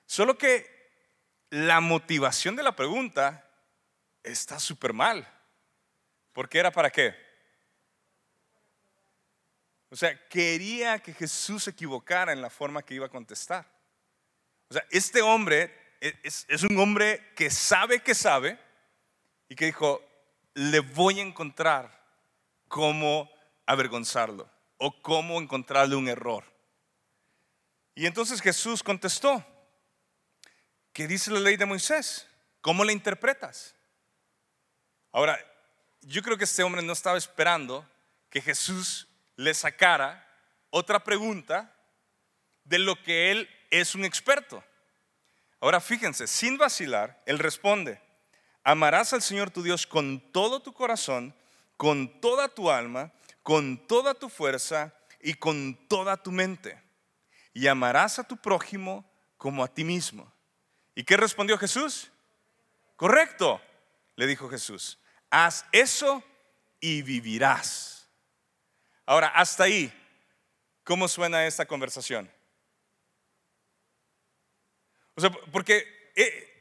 Solo 0.06 0.38
que 0.38 0.66
la 1.50 1.80
motivación 1.80 2.56
de 2.56 2.62
la 2.62 2.74
pregunta 2.74 3.46
está 4.22 4.58
súper 4.58 4.94
mal. 4.94 5.28
¿Por 6.32 6.48
era 6.52 6.70
para 6.70 6.90
qué? 6.90 7.14
O 9.92 9.96
sea, 9.96 10.18
quería 10.26 11.00
que 11.00 11.12
Jesús 11.12 11.64
se 11.64 11.70
equivocara 11.70 12.32
en 12.32 12.40
la 12.40 12.48
forma 12.48 12.82
que 12.82 12.94
iba 12.94 13.04
a 13.04 13.10
contestar. 13.10 13.70
O 14.70 14.72
sea, 14.72 14.82
este 14.90 15.20
hombre 15.20 15.70
es, 16.00 16.46
es 16.48 16.62
un 16.62 16.78
hombre 16.78 17.34
que 17.36 17.50
sabe 17.50 18.00
que 18.00 18.14
sabe 18.14 18.58
y 19.50 19.54
que 19.54 19.66
dijo, 19.66 20.02
le 20.54 20.80
voy 20.80 21.20
a 21.20 21.22
encontrar 21.22 22.02
cómo 22.68 23.30
avergonzarlo 23.66 24.50
o 24.78 25.02
cómo 25.02 25.38
encontrarle 25.38 25.94
un 25.94 26.08
error. 26.08 26.50
Y 27.94 28.06
entonces 28.06 28.40
Jesús 28.40 28.82
contestó, 28.82 29.44
¿qué 30.94 31.06
dice 31.06 31.30
la 31.30 31.40
ley 31.40 31.58
de 31.58 31.66
Moisés? 31.66 32.26
¿Cómo 32.62 32.82
la 32.82 32.92
interpretas? 32.92 33.74
Ahora, 35.12 35.38
yo 36.00 36.22
creo 36.22 36.38
que 36.38 36.44
este 36.44 36.62
hombre 36.62 36.80
no 36.80 36.94
estaba 36.94 37.18
esperando 37.18 37.86
que 38.30 38.40
Jesús 38.40 39.06
le 39.36 39.54
sacara 39.54 40.26
otra 40.70 41.02
pregunta 41.04 41.74
de 42.64 42.78
lo 42.78 43.00
que 43.02 43.30
él 43.30 43.48
es 43.70 43.94
un 43.94 44.04
experto. 44.04 44.62
Ahora 45.60 45.80
fíjense, 45.80 46.26
sin 46.26 46.58
vacilar, 46.58 47.22
él 47.26 47.38
responde, 47.38 48.00
amarás 48.64 49.12
al 49.12 49.22
Señor 49.22 49.50
tu 49.50 49.62
Dios 49.62 49.86
con 49.86 50.20
todo 50.32 50.60
tu 50.60 50.72
corazón, 50.72 51.34
con 51.76 52.20
toda 52.20 52.48
tu 52.48 52.70
alma, 52.70 53.12
con 53.42 53.86
toda 53.86 54.14
tu 54.14 54.28
fuerza 54.28 54.94
y 55.20 55.34
con 55.34 55.74
toda 55.88 56.16
tu 56.16 56.32
mente. 56.32 56.80
Y 57.54 57.66
amarás 57.66 58.18
a 58.18 58.24
tu 58.24 58.36
prójimo 58.36 59.04
como 59.36 59.62
a 59.62 59.68
ti 59.68 59.84
mismo. 59.84 60.32
¿Y 60.94 61.04
qué 61.04 61.16
respondió 61.16 61.58
Jesús? 61.58 62.10
Correcto, 62.96 63.60
le 64.16 64.26
dijo 64.26 64.48
Jesús. 64.48 64.98
Haz 65.30 65.64
eso 65.72 66.22
y 66.80 67.02
vivirás. 67.02 67.91
Ahora, 69.06 69.28
hasta 69.28 69.64
ahí, 69.64 69.92
¿cómo 70.84 71.08
suena 71.08 71.46
esta 71.46 71.66
conversación? 71.66 72.30
O 75.14 75.20
sea, 75.20 75.30
porque 75.30 76.12
eh, 76.14 76.52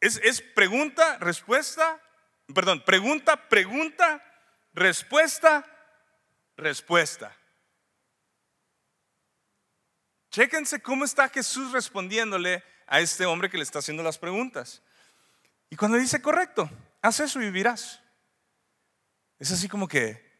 es, 0.00 0.40
pregunta, 0.40 1.18
respuesta, 1.18 2.00
perdón, 2.52 2.82
pregunta, 2.84 3.48
pregunta, 3.48 4.22
respuesta, 4.72 5.64
respuesta. 6.56 7.36
Chéquense 10.30 10.80
cómo 10.80 11.04
está 11.04 11.28
Jesús 11.28 11.72
respondiéndole 11.72 12.64
a 12.86 13.00
este 13.00 13.26
hombre 13.26 13.50
que 13.50 13.58
le 13.58 13.62
está 13.62 13.78
haciendo 13.78 14.02
las 14.02 14.18
preguntas. 14.18 14.82
Y 15.70 15.76
cuando 15.76 15.98
dice 15.98 16.20
correcto, 16.20 16.68
haz 17.00 17.20
eso 17.20 17.40
y 17.40 17.44
vivirás. 17.44 18.00
Es 19.38 19.52
así 19.52 19.68
como 19.68 19.86
que, 19.86 20.31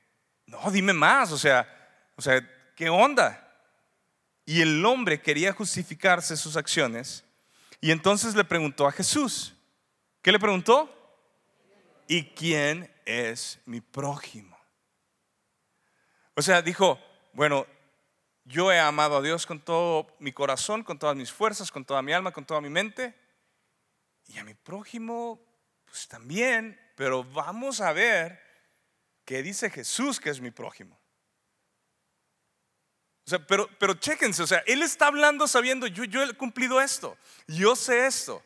no, 0.52 0.70
dime 0.70 0.92
más, 0.92 1.32
o 1.32 1.38
sea, 1.38 1.66
o 2.14 2.22
sea, 2.22 2.46
¿qué 2.76 2.90
onda? 2.90 3.38
Y 4.44 4.60
el 4.60 4.84
hombre 4.84 5.22
quería 5.22 5.52
justificarse 5.52 6.36
sus 6.36 6.56
acciones 6.56 7.24
y 7.80 7.90
entonces 7.90 8.34
le 8.34 8.44
preguntó 8.44 8.86
a 8.86 8.92
Jesús. 8.92 9.54
¿Qué 10.20 10.30
le 10.30 10.38
preguntó? 10.38 10.94
¿Y 12.06 12.24
quién 12.34 12.92
es 13.06 13.60
mi 13.64 13.80
prójimo. 13.80 14.58
O 16.34 16.42
sea, 16.42 16.62
dijo, 16.62 17.00
bueno, 17.32 17.66
yo 18.44 18.70
he 18.72 18.78
amado 18.78 19.16
a 19.16 19.22
Dios 19.22 19.46
con 19.46 19.60
todo 19.60 20.14
mi 20.18 20.32
corazón, 20.32 20.82
con 20.82 20.98
todas 20.98 21.16
mis 21.16 21.32
fuerzas, 21.32 21.70
con 21.70 21.84
toda 21.84 22.02
mi 22.02 22.12
alma, 22.12 22.32
con 22.32 22.44
toda 22.44 22.60
mi 22.60 22.68
mente. 22.68 23.14
Y 24.26 24.38
a 24.38 24.44
mi 24.44 24.54
prójimo, 24.54 25.40
pues 25.86 26.08
también, 26.08 26.78
pero 26.94 27.24
vamos 27.24 27.80
a 27.80 27.92
ver 27.92 28.51
qué 29.24 29.42
dice 29.42 29.70
Jesús 29.70 30.20
que 30.20 30.30
es 30.30 30.40
mi 30.40 30.50
prójimo. 30.50 31.00
O 33.24 33.30
sea, 33.30 33.46
pero, 33.46 33.68
pero 33.78 33.94
chéquense, 33.94 34.42
o 34.42 34.46
sea, 34.46 34.62
él 34.66 34.82
está 34.82 35.06
hablando 35.06 35.46
sabiendo, 35.46 35.86
yo, 35.86 36.04
yo 36.04 36.22
he 36.22 36.34
cumplido 36.34 36.80
esto, 36.80 37.16
yo 37.46 37.76
sé 37.76 38.06
esto. 38.06 38.42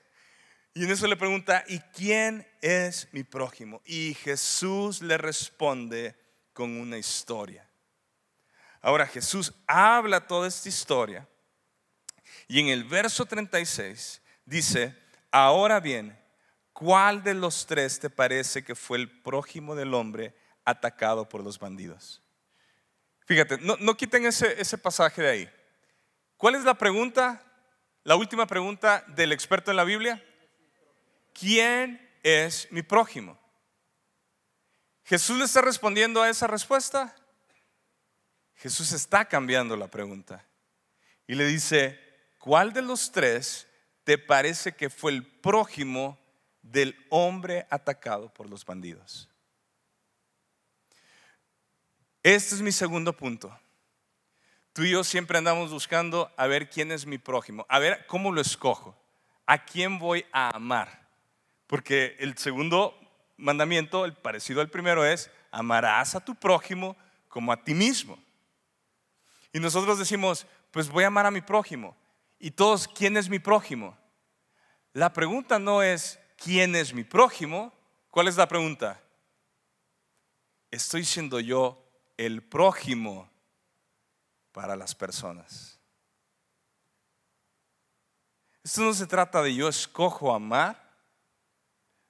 Y 0.74 0.84
en 0.84 0.90
eso 0.90 1.06
le 1.06 1.16
pregunta, 1.16 1.64
¿y 1.68 1.78
quién 1.94 2.46
es 2.60 3.08
mi 3.12 3.24
prójimo? 3.24 3.80
Y 3.86 4.12
Jesús 4.14 5.00
le 5.00 5.16
responde 5.16 6.14
con 6.52 6.78
una 6.78 6.98
historia. 6.98 7.66
Ahora 8.82 9.06
Jesús 9.06 9.54
habla 9.66 10.26
toda 10.26 10.46
esta 10.46 10.68
historia 10.68 11.26
y 12.48 12.60
en 12.60 12.68
el 12.68 12.84
verso 12.84 13.26
36 13.26 14.22
dice, 14.44 14.94
ahora 15.30 15.80
bien, 15.80 16.18
¿cuál 16.72 17.22
de 17.22 17.34
los 17.34 17.66
tres 17.66 17.98
te 17.98 18.10
parece 18.10 18.62
que 18.62 18.74
fue 18.74 18.98
el 18.98 19.22
prójimo 19.22 19.74
del 19.74 19.94
hombre 19.94 20.34
atacado 20.66 21.26
por 21.26 21.42
los 21.42 21.59
bandidos? 21.59 22.22
Fíjate, 23.24 23.57
no, 23.59 23.96
quiten 23.96 24.26
ese, 24.26 24.61
ese 24.61 24.76
pasaje 24.76 25.22
de 25.22 25.31
ahí. 25.31 25.50
¿Cuál 26.37 26.57
es 26.57 26.64
la 26.64 26.74
pregunta? 26.74 27.42
La 28.05 28.16
última 28.16 28.46
pregunta 28.46 29.02
del 29.09 29.33
experto 29.33 29.70
en 29.70 29.79
la 29.79 29.85
Biblia. 29.85 30.22
¿quién 31.38 32.00
es 32.22 32.68
mi 32.70 32.83
prójimo? 32.83 33.38
¿Jesús 35.05 35.38
le 35.38 35.44
está 35.44 35.61
respondiendo 35.61 36.22
a 36.22 36.29
esa 36.29 36.46
respuesta? 36.46 37.14
Jesús 38.57 38.92
está 38.92 39.26
cambiando 39.26 39.76
la 39.76 39.88
pregunta 39.88 40.44
y 41.26 41.35
le 41.35 41.46
dice, 41.46 41.98
¿cuál 42.38 42.72
de 42.72 42.83
los 42.83 43.12
tres 43.12 43.68
te 44.05 44.18
parece 44.18 44.74
que 44.74 44.90
fue 44.90 45.12
el 45.12 45.24
prójimo 45.24 46.18
del 46.62 46.96
hombre 47.11 47.66
atacado 47.70 48.33
por 48.33 48.48
los 48.48 48.64
bandidos? 48.64 49.29
Este 52.26 52.56
es 52.56 52.60
mi 52.60 52.72
segundo 52.72 53.16
punto. 53.16 53.56
Tú 54.72 54.82
y 54.82 54.90
yo 54.90 55.04
siempre 55.04 55.38
andamos 55.38 55.70
buscando 55.70 56.28
a 56.36 56.48
ver 56.48 56.68
quién 56.68 56.90
es 56.90 57.06
mi 57.06 57.18
prójimo, 57.18 57.64
a 57.68 57.78
ver 57.78 58.04
cómo 58.08 58.32
lo 58.32 58.40
escojo, 58.40 59.00
a 59.46 59.64
quién 59.64 60.00
voy 60.00 60.26
a 60.32 60.56
amar. 60.56 61.06
Porque 61.68 62.16
el 62.18 62.36
segundo 62.36 62.98
mandamiento, 63.36 64.04
el 64.04 64.12
parecido 64.12 64.60
al 64.60 64.70
primero, 64.70 65.04
es 65.04 65.30
amarás 65.52 66.16
a 66.16 66.24
tu 66.24 66.34
prójimo 66.34 66.96
como 67.28 67.52
a 67.52 67.62
ti 67.62 67.74
mismo. 67.74 68.18
Y 69.52 69.60
nosotros 69.60 69.96
decimos, 69.96 70.48
pues 70.72 70.88
voy 70.88 71.04
a 71.04 71.06
amar 71.06 71.26
a 71.26 71.30
mi 71.30 71.42
prójimo. 71.42 71.96
Y 72.40 72.50
todos, 72.50 72.88
¿quién 72.88 73.16
es 73.16 73.28
mi 73.28 73.38
prójimo? 73.38 73.96
La 74.92 75.12
pregunta 75.12 75.60
no 75.60 75.80
es, 75.80 76.18
¿quién 76.36 76.74
es 76.74 76.92
mi 76.92 77.04
prójimo? 77.04 77.72
¿Cuál 78.10 78.26
es 78.26 78.36
la 78.36 78.48
pregunta? 78.48 79.00
Estoy 80.72 81.04
siendo 81.04 81.38
yo 81.38 81.86
el 82.16 82.42
prójimo 82.42 83.31
para 84.52 84.76
las 84.76 84.94
personas. 84.94 85.79
Esto 88.64 88.83
no 88.83 88.94
se 88.94 89.07
trata 89.07 89.42
de 89.42 89.55
yo 89.55 89.68
escojo 89.68 90.35
amar, 90.35 90.83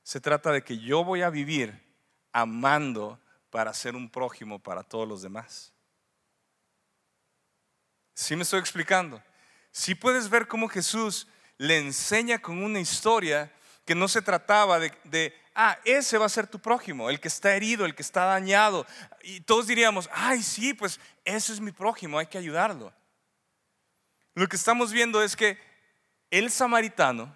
se 0.03 0.21
trata 0.21 0.53
de 0.53 0.62
que 0.62 0.79
yo 0.79 1.05
voy 1.05 1.23
a 1.23 1.31
vivir 1.31 1.85
amando 2.33 3.21
para 3.51 3.75
ser 3.75 3.95
un 3.95 4.09
prójimo 4.09 4.59
para 4.59 4.83
todos 4.83 5.07
los 5.09 5.23
demás. 5.23 5.73
¿Sí 8.14 8.37
me 8.37 8.42
estoy 8.42 8.61
explicando? 8.61 9.23
Si 9.71 9.95
puedes 9.95 10.31
ver 10.31 10.49
cómo 10.49 10.69
Jesús 10.69 11.29
le 11.59 11.79
enseña 11.79 12.40
con 12.40 12.62
una 12.62 12.81
historia 12.81 13.53
que 13.85 13.95
no 13.95 14.09
se 14.09 14.23
trataba 14.23 14.79
de, 14.79 15.35
ah, 15.57 15.79
ese 15.85 16.19
va 16.19 16.27
a 16.27 16.29
ser 16.29 16.47
tu 16.47 16.61
prójimo, 16.61 17.09
el 17.09 17.19
que 17.19 17.29
está 17.29 17.57
herido, 17.57 17.87
el 17.87 17.95
que 17.95 18.03
está 18.03 18.27
dañado. 18.27 18.87
Y 19.23 19.40
todos 19.40 19.66
diríamos, 19.66 20.09
ay, 20.12 20.42
sí, 20.42 20.75
pues 20.75 21.01
ese 21.25 21.55
es 21.55 21.61
mi 21.61 21.73
prójimo, 21.73 22.19
hay 22.19 22.27
que 22.27 22.38
ayudarlo. 22.38 22.92
Lo 24.35 24.47
que 24.47 24.57
estamos 24.57 24.92
viendo 24.92 25.23
es 25.23 25.35
que 25.35 25.59
el 26.31 26.51
samaritano, 26.51 27.35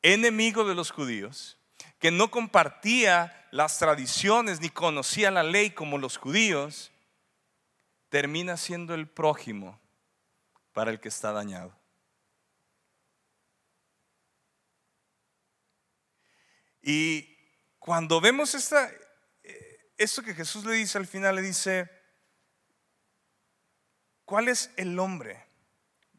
enemigo 0.00 0.64
de 0.64 0.74
los 0.74 0.90
judíos, 0.90 1.58
que 1.98 2.10
no 2.10 2.30
compartía 2.30 3.46
las 3.50 3.78
tradiciones 3.78 4.60
ni 4.60 4.70
conocía 4.70 5.30
la 5.30 5.42
ley 5.42 5.70
como 5.70 5.98
los 5.98 6.16
judíos, 6.16 6.90
termina 8.08 8.56
siendo 8.56 8.94
el 8.94 9.06
prójimo 9.06 9.78
para 10.72 10.90
el 10.90 11.00
que 11.00 11.08
está 11.08 11.32
dañado. 11.32 11.76
Y 16.82 17.31
cuando 17.82 18.20
vemos 18.20 18.54
esta, 18.54 18.88
eh, 19.42 19.92
esto 19.98 20.22
que 20.22 20.34
Jesús 20.34 20.64
le 20.64 20.74
dice 20.74 20.98
al 20.98 21.06
final, 21.08 21.34
le 21.34 21.42
dice, 21.42 21.90
¿cuál 24.24 24.46
es 24.46 24.70
el 24.76 24.96
hombre? 25.00 25.44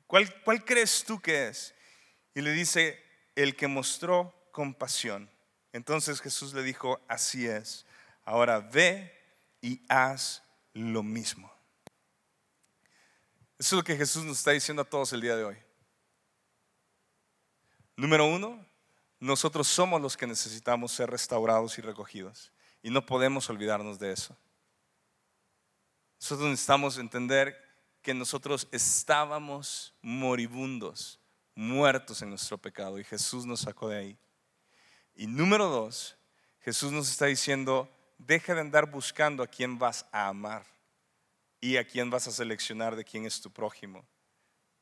¿Cuál, 0.06 0.41
¿Cuál 0.43 0.65
crees 0.65 1.06
tú 1.06 1.21
que 1.21 1.47
es? 1.47 1.73
Y 2.36 2.41
le 2.41 2.52
dice, 2.52 3.02
el 3.36 3.56
que 3.56 3.67
mostró 3.69 4.49
compasión. 4.52 5.32
Entonces 5.71 6.19
Jesús 6.19 6.54
le 6.54 6.63
dijo, 6.63 6.99
así 7.08 7.47
es, 7.47 7.86
ahora 8.26 8.60
ve 8.60 9.17
y 9.62 9.82
haz 9.88 10.43
lo 10.73 11.02
mismo. 11.02 11.49
Eso 13.58 13.78
es 13.78 13.78
lo 13.78 13.84
que 13.86 13.95
Jesús 13.95 14.26
nos 14.26 14.39
está 14.39 14.52
diciendo 14.52 14.82
a 14.82 14.89
todos 14.89 15.13
el 15.13 15.21
día 15.21 15.38
de 15.38 15.45
hoy. 15.45 15.58
Número 17.95 18.26
uno, 18.26 18.65
nosotros 19.23 19.69
somos 19.69 20.01
los 20.01 20.17
que 20.17 20.27
necesitamos 20.27 20.91
ser 20.91 21.09
restaurados 21.09 21.77
y 21.77 21.81
recogidos. 21.81 22.51
Y 22.81 22.89
no 22.89 23.05
podemos 23.05 23.49
olvidarnos 23.49 23.97
de 23.97 24.12
eso. 24.12 24.36
Nosotros 26.19 26.49
necesitamos 26.49 26.97
entender 26.97 27.57
que 28.01 28.13
nosotros 28.13 28.67
estábamos 28.71 29.93
moribundos, 30.01 31.21
muertos 31.55 32.21
en 32.21 32.31
nuestro 32.31 32.57
pecado 32.57 32.99
y 32.99 33.05
Jesús 33.05 33.45
nos 33.45 33.62
sacó 33.62 33.88
de 33.88 33.97
ahí. 33.97 34.17
Y 35.15 35.27
número 35.27 35.69
dos, 35.69 36.17
Jesús 36.59 36.91
nos 36.91 37.09
está 37.09 37.27
diciendo, 37.27 37.89
deja 38.17 38.53
de 38.53 38.59
andar 38.59 38.91
buscando 38.91 39.41
a 39.41 39.47
quién 39.47 39.79
vas 39.79 40.05
a 40.12 40.27
amar 40.27 40.65
y 41.62 41.77
a 41.77 41.88
quién 41.88 42.09
vas 42.09 42.27
a 42.27 42.31
seleccionar 42.31 42.97
de 42.97 43.05
quién 43.05 43.25
es 43.25 43.39
tu 43.39 43.49
prójimo. 43.49 44.05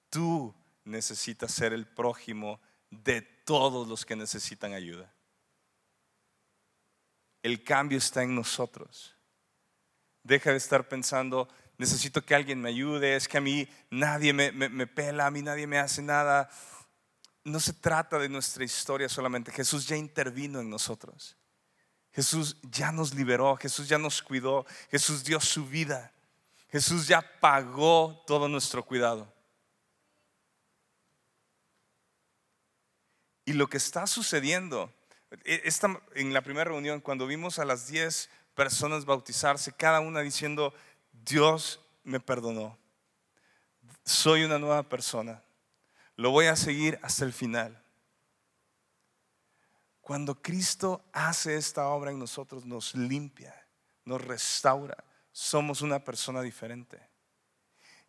Tú 0.10 0.52
necesitas 0.84 1.52
ser 1.52 1.74
el 1.74 1.86
prójimo 1.86 2.60
de 2.92 3.22
todos 3.22 3.88
los 3.88 4.06
que 4.06 4.16
necesitan 4.16 4.74
ayuda. 4.74 5.12
El 7.42 7.64
cambio 7.64 7.98
está 7.98 8.22
en 8.22 8.36
nosotros. 8.36 9.16
Deja 10.22 10.52
de 10.52 10.58
estar 10.58 10.88
pensando, 10.88 11.50
necesito 11.80 12.24
que 12.24 12.36
alguien 12.36 12.62
me 12.62 12.70
ayude, 12.70 13.16
es 13.16 13.28
que 13.28 13.40
a 13.40 13.42
mí 13.42 13.68
nadie 13.90 14.34
me, 14.34 14.86
pela, 14.86 15.26
a 15.26 15.32
mí 15.32 15.42
nadie 15.42 15.66
me 15.66 15.80
hace 15.80 16.04
nada 16.04 16.50
no 17.44 17.60
se 17.60 17.74
trata 17.74 18.20
de 18.20 18.30
nuestra 18.30 18.64
historia 18.64 19.10
solamente. 19.10 19.52
Jesús 19.52 19.88
ya 19.88 19.96
intervino 19.96 20.60
en 20.60 20.70
nosotros. 20.70 21.36
Jesús 22.12 22.58
ya 22.64 22.92
nos 22.92 23.14
liberó, 23.14 23.56
Jesús 23.56 23.88
ya 23.88 23.98
nos 23.98 24.22
cuidó, 24.22 24.66
Jesús 24.90 25.24
dio 25.24 25.40
su 25.40 25.66
vida. 25.66 26.12
Jesús 26.70 27.08
ya 27.08 27.22
pagó 27.40 28.24
todo 28.28 28.48
nuestro 28.48 28.84
cuidado. 28.86 29.34
Y 33.52 33.54
lo 33.54 33.68
que 33.68 33.76
está 33.76 34.08
sucediendo, 34.08 34.90
e, 35.44 35.70
en 36.16 36.34
la 36.34 36.42
primera 36.42 36.72
reunión, 36.72 37.02
cuando 37.02 37.28
vimos 37.28 37.60
a 37.60 37.66
las 37.66 37.86
10 37.88 38.30
personas 38.56 39.04
bautizarse, 39.04 39.74
cada 39.74 40.00
una 40.00 40.22
diciendo, 40.22 40.74
Dios 41.12 41.82
me 42.06 42.22
perdonó, 42.22 42.78
soy 44.06 44.46
una 44.46 44.58
nueva 44.58 44.84
persona. 44.84 45.44
Lo 46.16 46.32
voy 46.32 46.46
a 46.46 46.56
seguir 46.56 46.98
hasta 47.04 47.26
el 47.26 47.34
final. 47.34 47.84
Cuando 50.00 50.42
Cristo 50.42 51.04
hace 51.12 51.58
esta 51.58 51.88
obra 51.90 52.12
en 52.12 52.20
nosotros, 52.20 52.66
nos 52.66 52.96
limpia, 52.96 53.54
nos 54.06 54.24
restaura, 54.24 55.04
somos 55.34 55.82
una 55.82 56.02
persona 56.02 56.42
diferente. 56.42 57.06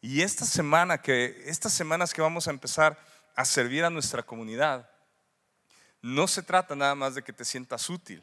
Y 0.01 0.23
esta 0.23 0.45
semana 0.45 1.03
que 1.03 1.43
estas 1.47 1.73
semanas 1.73 2.15
que 2.15 2.23
vamos 2.23 2.47
a 2.47 2.53
empezar 2.53 2.97
a 3.35 3.45
servir 3.45 3.85
a 3.85 3.91
nuestra 3.91 4.23
comunidad, 4.23 4.92
no 6.03 6.29
se 6.29 6.43
trata 6.43 6.77
nada 6.77 6.95
más 6.95 7.15
de 7.15 7.23
que 7.23 7.33
te 7.33 7.45
sientas 7.45 7.89
útil. 7.89 8.23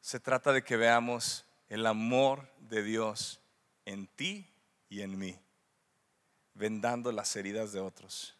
Se 0.00 0.18
trata 0.18 0.52
de 0.52 0.64
que 0.64 0.76
veamos 0.76 1.44
el 1.68 1.86
amor 1.86 2.50
de 2.60 2.82
Dios 2.82 3.40
en 3.84 4.06
ti 4.06 4.50
y 4.88 5.02
en 5.02 5.18
mí, 5.18 5.38
vendando 6.54 7.12
las 7.12 7.36
heridas 7.36 7.72
de 7.72 7.80
otros 7.80 8.38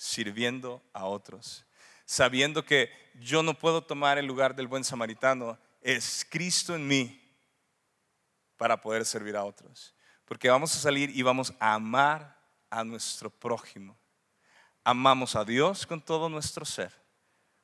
sirviendo 0.00 0.82
a 0.94 1.04
otros, 1.04 1.66
sabiendo 2.06 2.64
que 2.64 2.90
yo 3.20 3.42
no 3.42 3.52
puedo 3.52 3.82
tomar 3.82 4.16
el 4.16 4.24
lugar 4.24 4.56
del 4.56 4.66
buen 4.66 4.82
samaritano, 4.82 5.58
es 5.82 6.26
Cristo 6.30 6.74
en 6.74 6.88
mí 6.88 7.20
para 8.56 8.80
poder 8.80 9.04
servir 9.04 9.36
a 9.36 9.44
otros. 9.44 9.94
Porque 10.24 10.48
vamos 10.48 10.74
a 10.74 10.78
salir 10.78 11.14
y 11.14 11.20
vamos 11.20 11.52
a 11.60 11.74
amar 11.74 12.34
a 12.70 12.82
nuestro 12.82 13.28
prójimo. 13.28 13.94
Amamos 14.84 15.36
a 15.36 15.44
Dios 15.44 15.86
con 15.86 16.00
todo 16.00 16.30
nuestro 16.30 16.64
ser, 16.64 16.94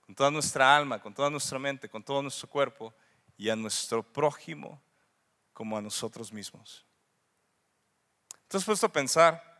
con 0.06 0.14
toda 0.14 0.30
nuestra 0.30 0.76
alma, 0.76 1.00
con 1.00 1.12
toda 1.12 1.28
nuestra 1.28 1.58
mente, 1.58 1.88
con 1.88 2.02
todo 2.02 2.22
nuestro 2.22 2.48
cuerpo 2.48 2.94
y 3.36 3.50
a 3.50 3.56
nuestro 3.56 4.02
prójimo 4.02 4.80
como 5.52 5.76
a 5.76 5.82
nosotros 5.82 6.32
mismos. 6.32 6.86
Entonces, 8.42 8.64
puesto 8.64 8.86
a 8.86 8.92
pensar, 8.92 9.56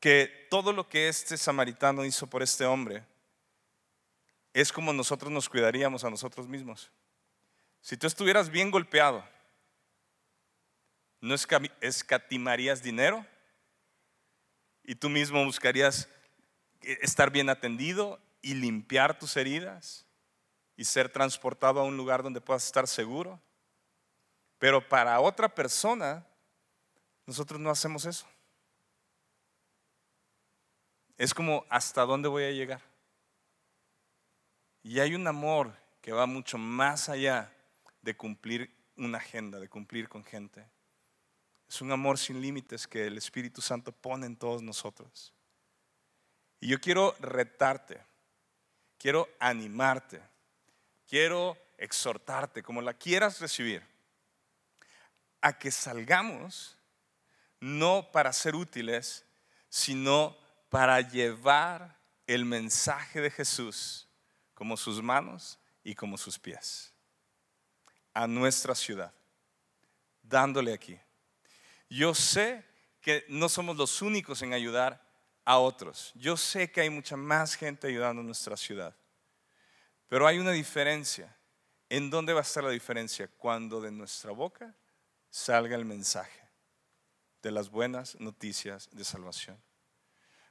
que 0.00 0.46
todo 0.50 0.72
lo 0.72 0.88
que 0.88 1.08
este 1.08 1.36
samaritano 1.36 2.04
hizo 2.04 2.26
por 2.28 2.42
este 2.42 2.64
hombre 2.64 3.04
es 4.52 4.72
como 4.72 4.92
nosotros 4.92 5.30
nos 5.30 5.48
cuidaríamos 5.48 6.04
a 6.04 6.10
nosotros 6.10 6.46
mismos. 6.48 6.90
Si 7.80 7.96
tú 7.96 8.06
estuvieras 8.06 8.50
bien 8.50 8.70
golpeado, 8.70 9.24
¿no 11.20 11.34
escatimarías 11.80 12.82
dinero? 12.82 13.26
Y 14.84 14.94
tú 14.94 15.08
mismo 15.08 15.44
buscarías 15.44 16.08
estar 16.80 17.30
bien 17.30 17.50
atendido 17.50 18.20
y 18.40 18.54
limpiar 18.54 19.18
tus 19.18 19.36
heridas 19.36 20.06
y 20.76 20.84
ser 20.84 21.08
transportado 21.08 21.80
a 21.80 21.84
un 21.84 21.96
lugar 21.96 22.22
donde 22.22 22.40
puedas 22.40 22.64
estar 22.64 22.86
seguro. 22.86 23.40
Pero 24.58 24.86
para 24.88 25.20
otra 25.20 25.48
persona, 25.48 26.26
nosotros 27.26 27.60
no 27.60 27.70
hacemos 27.70 28.04
eso. 28.04 28.26
Es 31.16 31.34
como, 31.34 31.64
¿hasta 31.68 32.02
dónde 32.02 32.28
voy 32.28 32.44
a 32.44 32.52
llegar? 32.52 32.80
Y 34.82 35.00
hay 35.00 35.14
un 35.14 35.26
amor 35.26 35.74
que 36.00 36.12
va 36.12 36.26
mucho 36.26 36.58
más 36.58 37.08
allá 37.08 37.52
de 38.02 38.16
cumplir 38.16 38.72
una 38.96 39.18
agenda, 39.18 39.58
de 39.58 39.68
cumplir 39.68 40.08
con 40.08 40.24
gente. 40.24 40.64
Es 41.68 41.82
un 41.82 41.92
amor 41.92 42.18
sin 42.18 42.40
límites 42.40 42.86
que 42.86 43.06
el 43.06 43.18
Espíritu 43.18 43.60
Santo 43.60 43.92
pone 43.92 44.26
en 44.26 44.36
todos 44.36 44.62
nosotros. 44.62 45.34
Y 46.60 46.68
yo 46.68 46.80
quiero 46.80 47.14
retarte, 47.20 48.00
quiero 48.98 49.28
animarte, 49.38 50.20
quiero 51.06 51.56
exhortarte, 51.76 52.62
como 52.62 52.82
la 52.82 52.94
quieras 52.94 53.40
recibir, 53.40 53.82
a 55.40 55.58
que 55.58 55.70
salgamos 55.70 56.76
no 57.60 58.10
para 58.12 58.32
ser 58.32 58.54
útiles, 58.54 59.24
sino 59.68 60.36
para 60.68 61.00
llevar 61.00 61.96
el 62.26 62.44
mensaje 62.44 63.20
de 63.20 63.30
Jesús 63.30 64.08
como 64.54 64.76
sus 64.76 65.02
manos 65.02 65.58
y 65.82 65.94
como 65.94 66.18
sus 66.18 66.38
pies 66.38 66.92
a 68.18 68.26
nuestra 68.26 68.74
ciudad, 68.74 69.14
dándole 70.22 70.72
aquí. 70.72 70.98
Yo 71.88 72.14
sé 72.14 72.64
que 73.00 73.24
no 73.28 73.48
somos 73.48 73.76
los 73.76 74.02
únicos 74.02 74.42
en 74.42 74.52
ayudar 74.52 75.07
a 75.48 75.56
otros. 75.56 76.12
Yo 76.14 76.36
sé 76.36 76.70
que 76.70 76.82
hay 76.82 76.90
mucha 76.90 77.16
más 77.16 77.54
gente 77.54 77.86
ayudando 77.86 78.20
en 78.20 78.26
nuestra 78.26 78.54
ciudad, 78.54 78.94
pero 80.06 80.26
hay 80.26 80.38
una 80.38 80.50
diferencia. 80.50 81.34
¿En 81.88 82.10
dónde 82.10 82.34
va 82.34 82.40
a 82.40 82.42
estar 82.42 82.62
la 82.62 82.68
diferencia? 82.68 83.30
Cuando 83.38 83.80
de 83.80 83.90
nuestra 83.90 84.30
boca 84.32 84.74
salga 85.30 85.74
el 85.74 85.86
mensaje 85.86 86.42
de 87.40 87.50
las 87.50 87.70
buenas 87.70 88.20
noticias 88.20 88.90
de 88.92 89.02
salvación. 89.04 89.58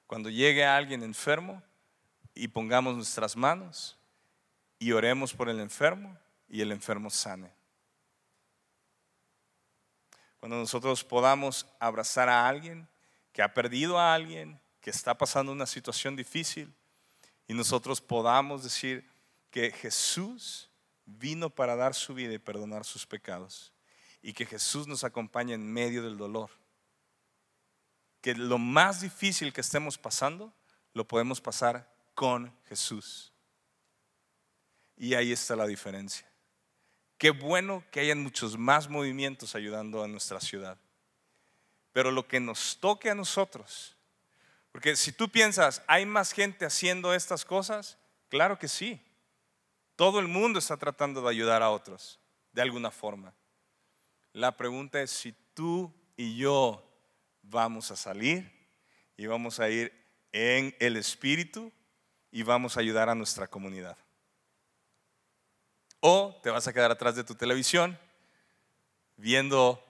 Cuando 0.08 0.32
llegue 0.32 0.66
alguien 0.66 1.04
enfermo 1.04 1.62
y 2.34 2.48
pongamos 2.48 2.96
nuestras 2.96 3.36
manos 3.36 4.00
y 4.80 4.94
oremos 4.94 5.32
por 5.32 5.48
el 5.48 5.60
enfermo 5.60 6.18
y 6.48 6.62
el 6.62 6.72
enfermo 6.72 7.12
sane. 7.12 7.54
Cuando 10.40 10.58
nosotros 10.58 11.04
podamos 11.04 11.68
abrazar 11.80 12.30
a 12.30 12.48
alguien 12.48 12.90
que 13.32 13.44
ha 13.44 13.54
perdido 13.54 14.00
a 14.00 14.16
alguien, 14.16 14.60
que 14.88 14.92
está 14.92 15.18
pasando 15.18 15.52
una 15.52 15.66
situación 15.66 16.16
difícil, 16.16 16.74
y 17.46 17.54
nosotros 17.54 18.00
podamos 18.00 18.64
decir 18.64 19.06
que 19.52 19.70
Jesús 19.70 20.70
vino 21.06 21.50
para 21.50 21.76
dar 21.76 21.94
su 21.94 22.14
vida 22.14 22.34
y 22.34 22.40
perdonar 22.40 22.86
sus 22.86 23.06
pecados, 23.06 23.74
y 24.22 24.32
que 24.32 24.46
Jesús 24.46 24.88
nos 24.88 25.04
acompaña 25.04 25.56
en 25.56 25.74
medio 25.74 26.04
del 26.04 26.16
dolor. 26.16 26.52
Que 28.22 28.34
lo 28.34 28.58
más 28.58 29.02
difícil 29.02 29.52
que 29.52 29.60
estemos 29.60 29.98
pasando, 29.98 30.54
lo 30.94 31.06
podemos 31.06 31.42
pasar 31.42 31.94
con 32.16 32.58
Jesús. 32.70 33.34
Y 34.96 35.16
ahí 35.16 35.34
está 35.34 35.58
la 35.58 35.68
diferencia. 35.68 36.32
Qué 37.18 37.32
bueno 37.32 37.84
que 37.92 38.00
hayan 38.00 38.24
muchos 38.24 38.58
más 38.58 38.88
movimientos 38.88 39.54
ayudando 39.54 40.02
a 40.02 40.08
nuestra 40.08 40.40
ciudad. 40.40 40.78
Pero 41.92 42.10
lo 42.10 42.26
que 42.26 42.40
nos 42.40 42.78
toque 42.80 43.10
a 43.10 43.16
nosotros, 43.16 43.97
porque 44.78 44.96
si 44.96 45.12
tú 45.12 45.28
piensas, 45.28 45.82
¿hay 45.88 46.06
más 46.06 46.32
gente 46.32 46.64
haciendo 46.64 47.12
estas 47.16 47.44
cosas? 47.44 47.98
Claro 48.30 48.60
que 48.60 48.68
sí. 48.68 49.02
Todo 49.96 50.20
el 50.20 50.28
mundo 50.28 50.60
está 50.60 50.78
tratando 50.78 51.20
de 51.20 51.30
ayudar 51.32 51.64
a 51.64 51.72
otros, 51.72 52.20
de 52.52 52.62
alguna 52.62 52.92
forma. 52.92 53.34
La 54.34 54.56
pregunta 54.56 55.02
es 55.02 55.10
si 55.10 55.34
tú 55.56 55.92
y 56.16 56.38
yo 56.38 56.88
vamos 57.42 57.90
a 57.90 57.96
salir 57.96 58.52
y 59.18 59.26
vamos 59.26 59.60
a 59.60 59.68
ir 59.68 59.92
en 60.32 60.76
el 60.80 60.96
Espíritu 60.96 61.74
y 62.30 62.44
vamos 62.44 62.78
a 62.78 62.82
ayudar 62.82 63.10
a 63.10 63.16
nuestra 63.16 63.48
comunidad. 63.48 63.98
O 66.02 66.40
te 66.44 66.52
vas 66.52 66.68
a 66.68 66.74
quedar 66.74 66.92
atrás 66.92 67.16
de 67.16 67.24
tu 67.24 67.34
televisión 67.34 67.98
viendo 69.16 69.84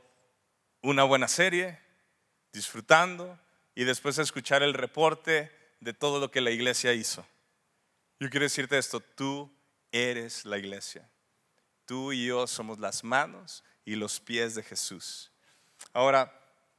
una 0.81 1.03
buena 1.03 1.27
serie, 1.27 1.77
disfrutando 2.53 3.37
y 3.77 3.83
después 3.83 4.17
escuchar 4.17 4.63
el 4.63 4.73
reporte 4.73 5.51
de 5.81 5.93
todo 5.93 6.19
lo 6.19 6.31
que 6.31 6.41
la 6.41 6.49
iglesia 6.49 6.93
hizo. 6.93 7.23
Yo 8.19 8.27
quiero 8.31 8.45
decirte 8.45 8.75
esto, 8.75 8.99
tú 8.99 9.55
eres 9.91 10.45
la 10.45 10.57
iglesia. 10.57 11.07
Tú 11.85 12.11
y 12.11 12.25
yo 12.25 12.47
somos 12.47 12.79
las 12.79 13.03
manos 13.03 13.63
y 13.85 13.93
los 13.93 14.19
pies 14.19 14.55
de 14.55 14.63
Jesús. 14.63 15.31
Ahora, 15.93 16.33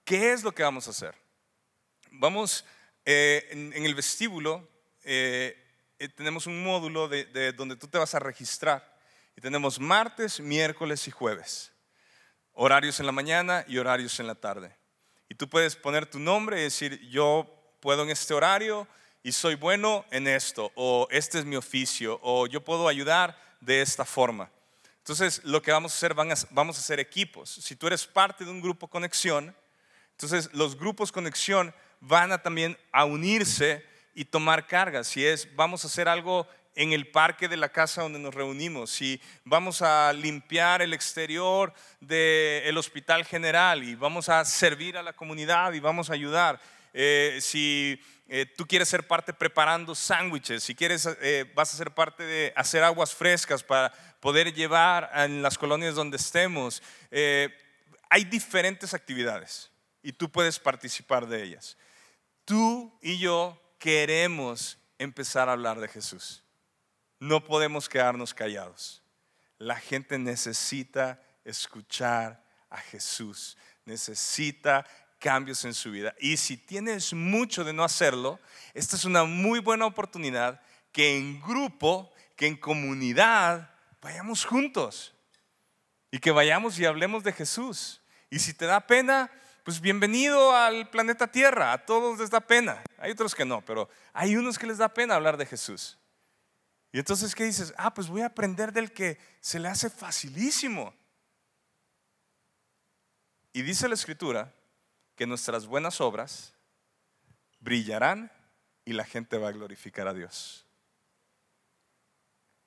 ¿qué 0.05 0.33
es 0.33 0.43
lo 0.43 0.51
que 0.51 0.65
vamos 0.65 0.89
a 0.89 0.91
hacer? 0.91 1.15
Vamos, 2.11 2.65
eh, 3.05 3.47
en, 3.53 3.87
el 3.87 3.95
vestíbulo 3.95 4.69
eh, 5.05 5.57
eh, 6.01 6.09
tenemos 6.09 6.49
un 6.49 6.65
módulo 6.65 7.07
de 7.07 7.53
donde 7.53 7.77
tú 7.77 7.87
te 7.87 7.99
vas 7.99 8.17
a 8.17 8.19
registrar. 8.19 8.99
Y 9.37 9.41
tenemos 9.41 9.79
martes, 9.79 10.41
miércoles 10.41 11.07
y 11.07 11.13
jueves. 11.13 11.71
Horarios 12.55 12.99
en 12.99 13.07
la 13.07 13.13
mañana 13.13 13.65
y 13.69 13.79
horarios 13.79 14.19
en 14.19 14.27
la 14.27 14.35
tarde. 14.35 14.78
Y 15.29 15.35
tú 15.35 15.49
puedes 15.49 15.77
poner 15.77 16.07
tu 16.07 16.19
nombre 16.19 16.61
y 16.61 16.65
decir, 16.65 17.01
yo 17.09 17.47
puedo 17.81 18.03
en 18.03 18.11
este 18.11 18.35
horario 18.35 18.89
y 19.23 19.33
soy 19.33 19.57
bueno 19.57 20.05
en 20.11 20.27
esto, 20.27 20.73
o 20.75 21.07
este 21.11 21.39
es 21.39 21.45
mi 21.45 21.57
oficio, 21.57 22.19
o 22.23 22.47
yo 22.47 22.65
puedo 22.65 22.89
ayudar 22.89 23.39
de 23.61 23.83
esta 23.83 24.05
forma. 24.05 24.51
Entonces, 24.99 25.43
lo 25.45 25.63
que 25.63 25.73
vamos 25.73 25.93
a 25.93 25.97
hacer, 25.97 26.15
vamos 26.15 26.77
a 26.77 26.81
hacer 26.81 27.01
equipos. 27.01 27.51
Si 27.51 27.77
tú 27.77 27.87
eres 27.87 28.07
parte 28.07 28.45
de 28.45 28.51
un 28.51 28.61
grupo 28.61 28.89
conexión, 28.89 29.55
entonces 30.13 30.51
los 30.53 30.79
grupos 30.79 31.13
conexión 31.13 31.75
van 32.01 32.33
a 32.33 32.43
también 32.43 32.77
a 32.93 33.05
unirse 33.05 33.85
y 34.15 34.25
tomar 34.25 34.67
cargas. 34.67 35.09
Si 35.09 35.25
es, 35.25 35.55
vamos 35.55 35.85
a 35.85 35.87
hacer 35.87 36.09
algo 36.09 36.47
en 36.79 36.93
el 36.93 37.09
parque 37.09 37.49
de 37.49 37.57
la 37.57 37.71
casa 37.71 38.03
donde 38.03 38.21
nos 38.21 38.33
reunimos, 38.33 38.93
si 38.93 39.21
vamos 39.45 39.83
a 39.83 40.13
limpiar 40.13 40.81
el 40.81 40.95
exterior 40.95 41.75
del 41.99 42.79
hospital 42.79 43.25
general 43.25 43.83
y 43.83 43.97
vamos 43.97 44.29
a 44.29 44.45
servir 44.45 44.97
a 44.97 45.03
la 45.03 45.13
comunidad 45.13 45.73
y 45.73 45.81
vamos 45.81 46.09
a 46.09 46.13
ayudar, 46.13 46.61
eh, 46.95 47.41
si 47.41 48.01
eh, 48.29 48.47
tú 48.47 48.65
quieres 48.65 48.89
ser 48.89 49.09
parte 49.09 49.33
preparando 49.33 49.93
sándwiches, 49.97 50.63
si 50.63 50.77
quieres, 50.77 51.09
eh, 51.21 51.51
vas 51.53 51.75
a 51.75 51.77
ser 51.77 51.91
parte 51.91 52.23
de 52.23 52.53
hacer 52.55 52.85
aguas 52.85 53.13
frescas 53.13 53.65
para 53.65 53.91
poder 54.21 54.55
llevar 54.55 55.11
en 55.17 55.43
las 55.43 55.59
colonias 55.59 55.97
donde 55.97 56.17
estemos, 56.17 56.81
hay 57.11 58.25
diferentes 58.25 58.95
actividades 58.95 59.73
y 60.01 60.13
tú 60.13 60.31
puedes 60.31 60.61
participar 60.61 61.27
de 61.27 61.43
ellas. 61.43 61.77
Tú 62.45 62.97
y 63.03 63.19
yo 63.19 63.61
queremos 63.81 64.79
empezar 64.97 65.49
a 65.49 65.53
hablar 65.53 65.81
de 65.81 65.89
Jesús. 65.89 66.45
No 67.21 67.45
podemos 67.45 67.89
quedarnos 67.89 68.35
callados. 68.35 69.03
La 69.59 69.77
gente 69.77 70.19
necesita 70.19 71.21
escuchar 71.45 72.45
a 72.71 72.77
Jesús, 72.79 73.57
necesita 73.85 74.87
cambios 75.19 75.65
en 75.65 75.75
su 75.75 75.91
vida. 75.91 76.15
Y 76.21 76.37
si 76.37 76.57
tienes 76.57 77.13
mucho 77.13 77.65
de 77.65 77.73
no 77.73 77.83
hacerlo, 77.83 78.39
esta 78.75 78.97
es 78.97 79.05
una 79.05 79.25
muy 79.25 79.59
buena 79.59 79.87
oportunidad 79.87 80.61
que 80.93 81.19
en 81.19 81.41
grupo, 81.41 82.13
que 82.37 82.47
en 82.47 82.57
comunidad, 82.57 83.71
vayamos 84.01 84.45
juntos 84.45 85.15
y 86.11 86.19
que 86.19 86.31
vayamos 86.31 86.79
y 86.79 86.87
hablemos 86.87 87.25
de 87.25 87.33
Jesús. 87.33 88.01
Y 88.31 88.39
si 88.39 88.55
te 88.55 88.67
da 88.67 88.87
pena, 88.87 89.31
pues 89.65 89.81
bienvenido 89.81 90.55
al 90.55 90.89
planeta 90.89 91.27
Tierra, 91.31 91.73
a 91.73 91.85
todos 91.85 92.19
les 92.19 92.31
da 92.31 92.41
pena. 92.41 92.83
Hay 92.99 93.11
otros 93.11 93.35
que 93.35 93.45
no, 93.45 93.65
pero 93.65 93.89
hay 94.13 94.37
unos 94.37 94.59
que 94.59 94.67
les 94.67 94.79
da 94.79 94.89
pena 94.89 95.15
hablar 95.15 95.37
de 95.37 95.47
Jesús. 95.47 95.98
Y 96.93 96.99
entonces, 96.99 97.35
¿qué 97.35 97.45
dices? 97.45 97.75
Ah, 97.77 97.93
pues 97.93 98.09
voy 98.09 98.23
a 98.23 98.27
aprender 98.27 98.73
del 98.73 98.93
que 98.93 99.19
se 99.41 99.59
le 99.59 99.69
hace 99.69 99.91
facilísimo. 99.91 100.95
Y 103.53 103.63
dice 103.63 103.89
la 103.89 103.95
escritura 103.95 104.55
que 105.15 105.27
nuestras 105.27 105.67
buenas 105.67 106.01
obras 106.01 106.55
brillarán 107.61 108.33
y 108.85 108.93
la 108.93 109.05
gente 109.05 109.37
va 109.37 109.49
a 109.49 109.53
glorificar 109.53 110.09
a 110.09 110.15
Dios. 110.15 110.65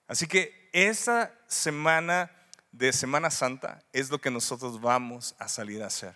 Así 0.07 0.27
que 0.27 0.69
esa 0.73 1.33
semana 1.47 2.29
de 2.71 2.93
Semana 2.93 3.31
Santa 3.31 3.83
es 3.93 4.09
lo 4.09 4.19
que 4.19 4.29
nosotros 4.29 4.79
vamos 4.79 5.35
a 5.39 5.47
salir 5.47 5.81
a 5.81 5.87
hacer. 5.87 6.15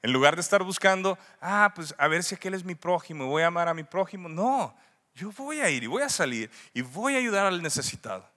En 0.00 0.12
lugar 0.12 0.34
de 0.36 0.40
estar 0.40 0.62
buscando, 0.62 1.18
ah, 1.40 1.72
pues 1.74 1.94
a 1.98 2.08
ver 2.08 2.22
si 2.22 2.34
aquel 2.34 2.54
es 2.54 2.64
mi 2.64 2.74
prójimo, 2.74 3.26
voy 3.26 3.42
a 3.42 3.48
amar 3.48 3.68
a 3.68 3.74
mi 3.74 3.84
prójimo. 3.84 4.28
No, 4.28 4.76
yo 5.14 5.30
voy 5.32 5.60
a 5.60 5.70
ir 5.70 5.84
y 5.84 5.86
voy 5.86 6.02
a 6.02 6.08
salir 6.08 6.50
y 6.72 6.82
voy 6.82 7.14
a 7.14 7.18
ayudar 7.18 7.46
al 7.46 7.62
necesitado. 7.62 8.28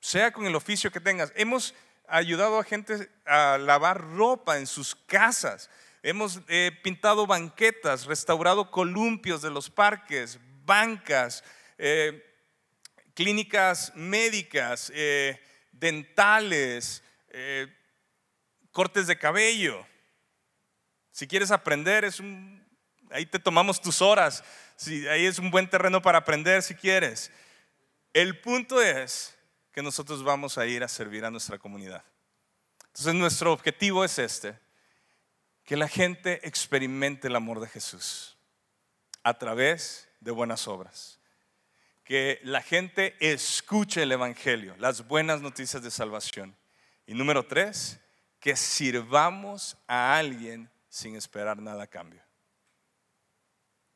Sea 0.00 0.32
con 0.32 0.46
el 0.46 0.54
oficio 0.54 0.90
que 0.90 1.00
tengas. 1.00 1.32
Hemos 1.34 1.74
ayudado 2.08 2.58
a 2.58 2.64
gente 2.64 3.10
a 3.24 3.58
lavar 3.58 4.00
ropa 4.00 4.58
en 4.58 4.66
sus 4.66 4.94
casas. 4.94 5.70
Hemos 6.02 6.40
eh, 6.48 6.72
pintado 6.82 7.26
banquetas, 7.26 8.06
restaurado 8.06 8.70
columpios 8.70 9.42
de 9.42 9.50
los 9.50 9.70
parques, 9.70 10.38
bancas, 10.64 11.44
eh, 11.78 12.26
clínicas 13.14 13.92
médicas, 13.94 14.90
eh, 14.94 15.40
dentales, 15.72 17.02
cortes 18.72 19.06
de 19.06 19.18
cabello. 19.18 19.86
Si 21.10 21.26
quieres 21.26 21.50
aprender, 21.50 22.04
es 22.04 22.18
un, 22.18 22.59
ahí 23.10 23.26
te 23.26 23.38
tomamos 23.38 23.80
tus 23.80 24.02
horas 24.02 24.44
si 24.76 25.06
ahí 25.08 25.26
es 25.26 25.38
un 25.38 25.50
buen 25.50 25.68
terreno 25.68 26.00
para 26.00 26.18
aprender 26.18 26.62
si 26.62 26.74
quieres. 26.74 27.30
El 28.12 28.40
punto 28.40 28.80
es 28.80 29.36
que 29.72 29.82
nosotros 29.82 30.22
vamos 30.24 30.58
a 30.58 30.66
ir 30.66 30.82
a 30.82 30.88
servir 30.88 31.24
a 31.24 31.30
nuestra 31.30 31.58
comunidad. 31.58 32.04
Entonces 32.86 33.14
nuestro 33.14 33.52
objetivo 33.52 34.04
es 34.04 34.18
este, 34.18 34.58
que 35.64 35.76
la 35.76 35.88
gente 35.88 36.46
experimente 36.46 37.28
el 37.28 37.36
amor 37.36 37.60
de 37.60 37.68
Jesús 37.68 38.36
a 39.22 39.38
través 39.38 40.08
de 40.20 40.30
buenas 40.30 40.66
obras. 40.66 41.20
Que 42.04 42.40
la 42.42 42.62
gente 42.62 43.14
escuche 43.20 44.02
el 44.02 44.10
Evangelio, 44.10 44.74
las 44.78 45.06
buenas 45.06 45.40
noticias 45.40 45.82
de 45.82 45.90
salvación. 45.90 46.56
Y 47.06 47.14
número 47.14 47.46
tres, 47.46 48.00
que 48.40 48.56
sirvamos 48.56 49.76
a 49.86 50.16
alguien 50.16 50.68
sin 50.88 51.14
esperar 51.14 51.58
nada 51.58 51.84
a 51.84 51.86
cambio. 51.86 52.22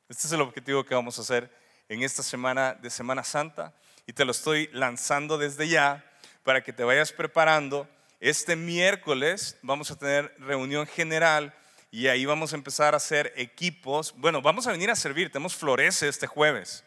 Este 0.07 0.27
es 0.27 0.33
el 0.35 0.43
objetivo 0.43 0.85
que 0.85 0.95
vamos 0.95 1.19
a 1.19 1.23
hacer 1.23 1.51
en 1.89 2.03
esta 2.03 2.23
semana 2.23 2.75
de 2.75 2.91
Semana 2.91 3.25
Santa 3.25 3.73
y 4.07 4.13
te 4.13 4.27
lo 4.27 4.33
estoy 4.33 4.69
lanzando 4.75 5.39
desde 5.39 5.67
ya 5.67 6.05
para 6.43 6.63
que 6.63 6.75
te 6.75 6.85
vayas 6.85 7.11
preparando. 7.11 7.89
Este 8.21 8.55
miércoles 8.55 9.57
vamos 9.63 9.91
a 9.91 9.97
tener 9.97 10.35
reunión 10.39 10.87
general 10.87 11.55
y 11.91 12.09
ahí 12.09 12.27
vamos 12.27 12.53
a 12.53 12.57
empezar 12.57 12.93
a 12.93 12.99
hacer 12.99 13.33
equipos. 13.37 14.15
Bueno, 14.19 14.43
vamos 14.43 14.67
a 14.67 14.73
venir 14.73 14.91
a 14.91 14.97
servir, 14.97 15.33
tenemos 15.33 15.57
Florece 15.57 16.07
este 16.07 16.27
jueves 16.27 16.85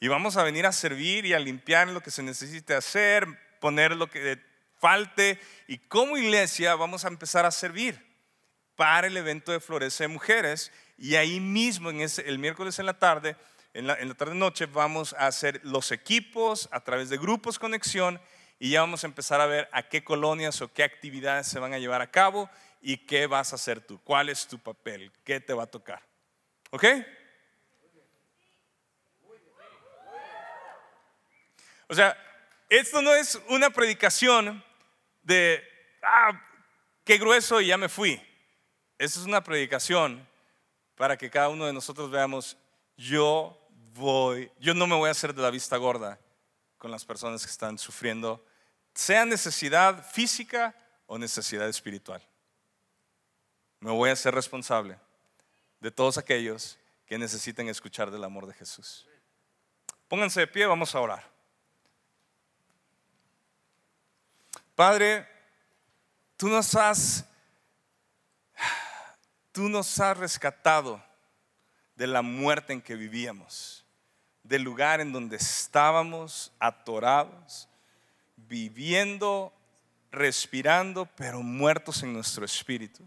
y 0.00 0.08
vamos 0.08 0.36
a 0.36 0.42
venir 0.42 0.66
a 0.66 0.72
servir 0.72 1.24
y 1.24 1.34
a 1.34 1.38
limpiar 1.38 1.86
lo 1.86 2.00
que 2.00 2.10
se 2.10 2.24
necesite 2.24 2.74
hacer, 2.74 3.28
poner 3.60 3.94
lo 3.94 4.10
que 4.10 4.42
falte 4.80 5.38
y 5.68 5.78
como 5.78 6.16
iglesia 6.16 6.74
vamos 6.74 7.04
a 7.04 7.08
empezar 7.08 7.46
a 7.46 7.52
servir 7.52 8.04
para 8.74 9.06
el 9.06 9.16
evento 9.16 9.52
de 9.52 9.60
Florece 9.60 10.02
de 10.04 10.08
Mujeres 10.08 10.72
y 10.98 11.16
ahí 11.16 11.40
mismo 11.40 11.90
en 11.90 12.00
ese, 12.00 12.28
el 12.28 12.38
miércoles 12.38 12.78
en 12.78 12.86
la 12.86 12.98
tarde, 12.98 13.36
en 13.74 13.86
la, 13.86 13.94
en 13.94 14.08
la 14.08 14.14
tarde 14.14 14.34
noche 14.34 14.66
vamos 14.66 15.14
a 15.14 15.26
hacer 15.26 15.60
los 15.62 15.92
equipos 15.92 16.68
a 16.72 16.80
través 16.80 17.10
de 17.10 17.18
grupos 17.18 17.58
conexión 17.58 18.20
y 18.58 18.70
ya 18.70 18.80
vamos 18.80 19.04
a 19.04 19.06
empezar 19.06 19.40
a 19.40 19.46
ver 19.46 19.68
a 19.72 19.82
qué 19.82 20.02
colonias 20.02 20.62
o 20.62 20.72
qué 20.72 20.82
actividades 20.82 21.46
se 21.46 21.58
van 21.58 21.74
a 21.74 21.78
llevar 21.78 22.00
a 22.00 22.10
cabo 22.10 22.48
y 22.80 22.98
qué 22.98 23.26
vas 23.26 23.52
a 23.52 23.56
hacer 23.56 23.80
tú, 23.80 24.00
cuál 24.02 24.28
es 24.28 24.46
tu 24.46 24.58
papel, 24.58 25.12
qué 25.24 25.40
te 25.40 25.52
va 25.52 25.64
a 25.64 25.66
tocar. 25.66 26.02
¿Ok? 26.70 26.84
O 31.88 31.94
sea, 31.94 32.16
esto 32.68 33.02
no 33.02 33.14
es 33.14 33.40
una 33.48 33.70
predicación 33.70 34.64
de, 35.22 35.62
ah, 36.02 36.40
qué 37.04 37.18
grueso 37.18 37.60
y 37.60 37.68
ya 37.68 37.76
me 37.76 37.88
fui. 37.88 38.20
Esto 38.98 39.20
es 39.20 39.26
una 39.26 39.44
predicación 39.44 40.26
para 40.96 41.16
que 41.16 41.30
cada 41.30 41.48
uno 41.48 41.66
de 41.66 41.72
nosotros 41.72 42.10
veamos, 42.10 42.56
yo 42.96 43.56
voy, 43.94 44.50
yo 44.58 44.74
no 44.74 44.86
me 44.86 44.96
voy 44.96 45.08
a 45.08 45.12
hacer 45.12 45.34
de 45.34 45.42
la 45.42 45.50
vista 45.50 45.76
gorda 45.76 46.18
con 46.78 46.90
las 46.90 47.04
personas 47.04 47.44
que 47.44 47.50
están 47.50 47.78
sufriendo, 47.78 48.44
sea 48.94 49.24
necesidad 49.24 50.04
física 50.10 50.74
o 51.06 51.18
necesidad 51.18 51.68
espiritual. 51.68 52.22
Me 53.80 53.90
voy 53.90 54.10
a 54.10 54.14
hacer 54.14 54.34
responsable 54.34 54.98
de 55.80 55.90
todos 55.90 56.18
aquellos 56.18 56.78
que 57.06 57.18
necesiten 57.18 57.68
escuchar 57.68 58.10
del 58.10 58.24
amor 58.24 58.46
de 58.46 58.54
Jesús. 58.54 59.06
Pónganse 60.08 60.40
de 60.40 60.46
pie, 60.46 60.66
vamos 60.66 60.94
a 60.94 61.00
orar. 61.00 61.30
Padre, 64.74 65.26
tú 66.36 66.48
nos 66.48 66.74
has, 66.74 67.24
tú 69.56 69.70
nos 69.70 69.98
has 70.00 70.18
rescatado 70.18 71.02
de 71.94 72.06
la 72.06 72.20
muerte 72.20 72.74
en 72.74 72.82
que 72.82 72.94
vivíamos, 72.94 73.86
del 74.42 74.60
lugar 74.60 75.00
en 75.00 75.14
donde 75.14 75.36
estábamos 75.36 76.52
atorados, 76.58 77.66
viviendo, 78.36 79.50
respirando, 80.12 81.08
pero 81.16 81.40
muertos 81.40 82.02
en 82.02 82.12
nuestro 82.12 82.44
espíritu. 82.44 83.02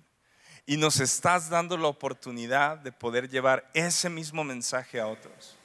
Y 0.65 0.75
nos 0.75 0.99
estás 0.99 1.51
dando 1.51 1.77
la 1.77 1.87
oportunidad 1.87 2.79
de 2.79 2.91
poder 2.91 3.29
llevar 3.29 3.69
ese 3.75 4.09
mismo 4.09 4.43
mensaje 4.43 4.99
a 4.99 5.05
otros. 5.05 5.55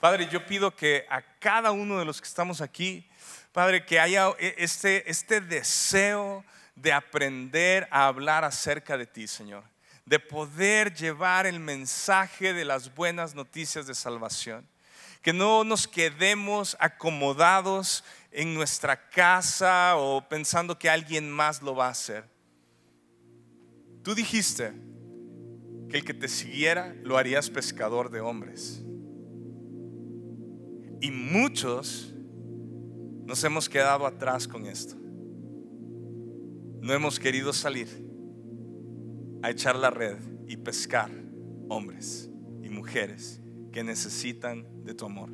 Padre, 0.00 0.28
yo 0.28 0.44
pido 0.44 0.76
que 0.76 1.06
a 1.08 1.22
cada 1.38 1.70
uno 1.70 1.98
de 1.98 2.04
los 2.04 2.20
que 2.20 2.28
estamos 2.28 2.60
aquí, 2.60 3.08
Padre, 3.52 3.86
que 3.86 3.98
haya 3.98 4.28
e, 4.38 4.54
este, 4.58 5.10
este 5.10 5.40
deseo 5.40 6.44
de 6.74 6.92
aprender 6.92 7.88
a 7.90 8.06
hablar 8.06 8.44
acerca 8.44 8.98
de 8.98 9.06
ti, 9.06 9.26
Señor. 9.26 9.64
De 10.06 10.18
poder 10.18 10.94
llevar 10.94 11.46
el 11.46 11.60
mensaje 11.60 12.54
de 12.54 12.64
las 12.64 12.94
buenas 12.94 13.34
noticias 13.34 13.86
de 13.86 13.94
salvación. 13.94 14.66
Que 15.20 15.32
no 15.32 15.64
nos 15.64 15.86
quedemos 15.86 16.76
acomodados 16.80 18.04
en 18.30 18.54
nuestra 18.54 19.08
casa 19.10 19.96
o 19.96 20.26
pensando 20.28 20.78
que 20.78 20.88
alguien 20.88 21.30
más 21.30 21.60
lo 21.60 21.74
va 21.74 21.88
a 21.88 21.90
hacer. 21.90 22.24
Tú 24.02 24.14
dijiste 24.14 24.72
que 25.88 25.98
el 25.98 26.04
que 26.04 26.14
te 26.14 26.28
siguiera 26.28 26.94
lo 27.02 27.18
harías 27.18 27.50
pescador 27.50 28.10
de 28.10 28.20
hombres. 28.20 28.82
Y 31.00 31.10
muchos 31.10 32.12
nos 33.24 33.42
hemos 33.42 33.68
quedado 33.68 34.06
atrás 34.06 34.46
con 34.46 34.66
esto. 34.66 34.94
No 36.80 36.92
hemos 36.92 37.18
querido 37.18 37.52
salir 37.52 38.05
a 39.46 39.50
echar 39.50 39.76
la 39.76 39.90
red 39.90 40.16
y 40.48 40.56
pescar 40.56 41.08
hombres 41.68 42.28
y 42.64 42.68
mujeres 42.68 43.40
que 43.72 43.84
necesitan 43.84 44.66
de 44.84 44.92
tu 44.92 45.06
amor. 45.06 45.30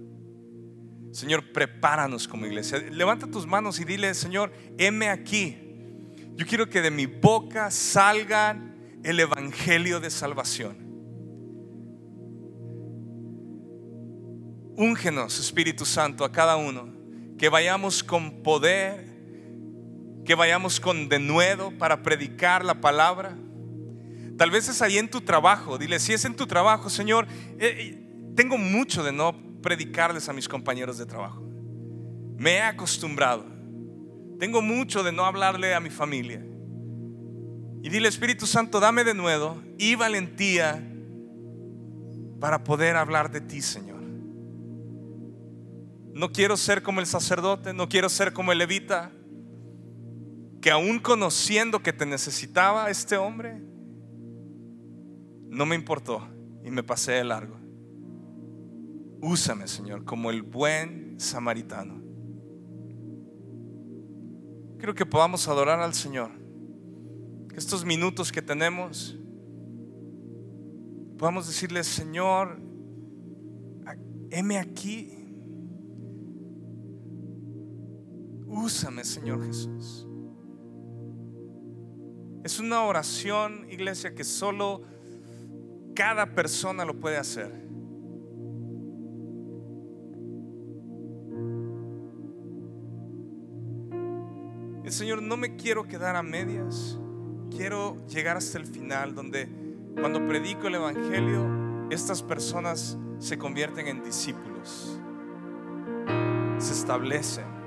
Señor, 1.13 1.51
prepáranos 1.51 2.29
como 2.29 2.45
iglesia. 2.45 2.77
Levanta 2.91 3.27
tus 3.27 3.47
manos 3.47 3.81
y 3.81 3.87
dile, 3.87 4.13
Señor, 4.13 4.53
heme 4.77 5.09
aquí. 5.09 5.57
Yo 6.35 6.47
quiero 6.47 6.69
que 6.69 6.83
de 6.83 6.91
mi 6.91 7.07
boca 7.07 7.71
salga 7.71 8.63
el 9.03 9.19
evangelio 9.19 9.99
de 9.99 10.11
salvación. 10.11 10.77
Úngenos, 14.77 15.41
Espíritu 15.41 15.87
Santo, 15.87 16.23
a 16.23 16.31
cada 16.31 16.57
uno 16.57 16.93
que 17.39 17.49
vayamos 17.49 18.05
con 18.05 18.43
poder, 18.43 19.07
que 20.27 20.35
vayamos 20.35 20.81
con 20.81 21.09
denuedo 21.09 21.71
para 21.79 22.03
predicar 22.03 22.63
la 22.63 22.79
palabra. 22.83 23.39
Tal 24.43 24.51
vez 24.51 24.69
es 24.69 24.83
ahí 24.83 24.99
en 24.99 25.09
tu 25.09 25.21
trabajo, 25.21 25.79
dile, 25.79 26.01
si 26.01 26.15
es 26.15 26.25
en 26.25 26.35
tu 26.35 26.49
trabajo, 26.49 26.91
Señor, 26.91 27.29
eh, 27.61 27.61
eh, 27.61 28.33
tengo 28.35 28.59
mucho 28.59 29.05
de 29.05 29.13
no 29.13 29.37
predicarles 29.63 30.29
a 30.29 30.33
mis 30.33 30.49
compañeros 30.49 30.99
de 30.99 31.07
trabajo. 31.07 31.41
Me 32.39 32.55
he 32.55 32.63
acostumbrado. 32.63 33.47
Tengo 34.41 34.61
mucho 34.61 35.05
de 35.05 35.13
no 35.13 35.27
hablarle 35.27 35.77
a 35.77 35.79
mi 35.79 35.91
familia. 35.91 36.45
Y 37.85 37.89
dile, 37.89 38.09
Espíritu 38.09 38.45
Santo, 38.49 38.81
dame 38.81 39.05
de 39.05 39.15
nuevo 39.15 39.63
y 39.79 39.95
valentía 39.95 40.85
para 42.41 42.65
poder 42.65 42.97
hablar 42.97 43.31
de 43.31 43.43
ti, 43.43 43.63
Señor. 43.63 44.03
No 46.15 46.33
quiero 46.33 46.57
ser 46.57 46.83
como 46.83 46.99
el 46.99 47.07
sacerdote, 47.07 47.73
no 47.75 47.89
quiero 47.89 48.09
ser 48.09 48.33
como 48.33 48.51
el 48.51 48.59
levita, 48.59 49.13
que 50.61 50.73
aún 50.73 50.99
conociendo 50.99 51.81
que 51.81 51.93
te 51.93 52.07
necesitaba 52.07 52.91
este 52.91 53.17
hombre, 53.17 53.71
no 55.53 55.67
me 55.67 55.75
importó 55.75 56.27
y 56.65 56.71
me 56.71 56.83
pasé 56.83 57.13
de 57.13 57.25
largo. 57.25 57.57
Úsame, 59.21 59.69
Señor, 59.69 60.05
como 60.05 60.31
el 60.31 60.41
buen 60.41 61.21
samaritano. 61.21 62.03
Quiero 64.79 64.95
que 64.95 65.05
podamos 65.05 65.47
adorar 65.49 65.79
al 65.81 65.93
Señor. 65.93 66.31
Que 67.51 67.57
estos 67.57 67.85
minutos 67.85 68.33
que 68.33 68.41
tenemos 68.41 69.19
podamos 71.19 71.47
decirle, 71.47 71.85
Señor, 71.85 72.59
heme 74.31 74.59
aquí. 74.59 75.37
Úsame, 78.47 79.05
Señor 79.05 79.45
Jesús. 79.45 80.09
Es 82.43 82.59
una 82.59 82.83
oración, 82.85 83.67
iglesia, 83.71 84.15
que 84.15 84.25
solo 84.25 84.83
cada 85.95 86.35
persona 86.35 86.85
lo 86.85 86.99
puede 86.99 87.17
hacer. 87.17 87.51
El 94.85 94.91
Señor, 94.91 95.23
no 95.23 95.37
me 95.37 95.57
quiero 95.57 95.85
quedar 95.85 96.17
a 96.17 96.23
medias. 96.23 96.99
Quiero 97.51 98.05
llegar 98.07 98.37
hasta 98.37 98.59
el 98.59 98.67
final, 98.67 99.15
donde 99.15 99.49
cuando 99.99 100.27
predico 100.27 100.69
el 100.69 100.77
Evangelio, 100.77 101.89
estas 101.91 102.23
personas 102.23 102.99
se 103.19 103.39
convierten 103.39 103.87
en 103.87 104.03
discípulos, 104.03 104.99
se 106.59 106.73
establecen 106.73 107.63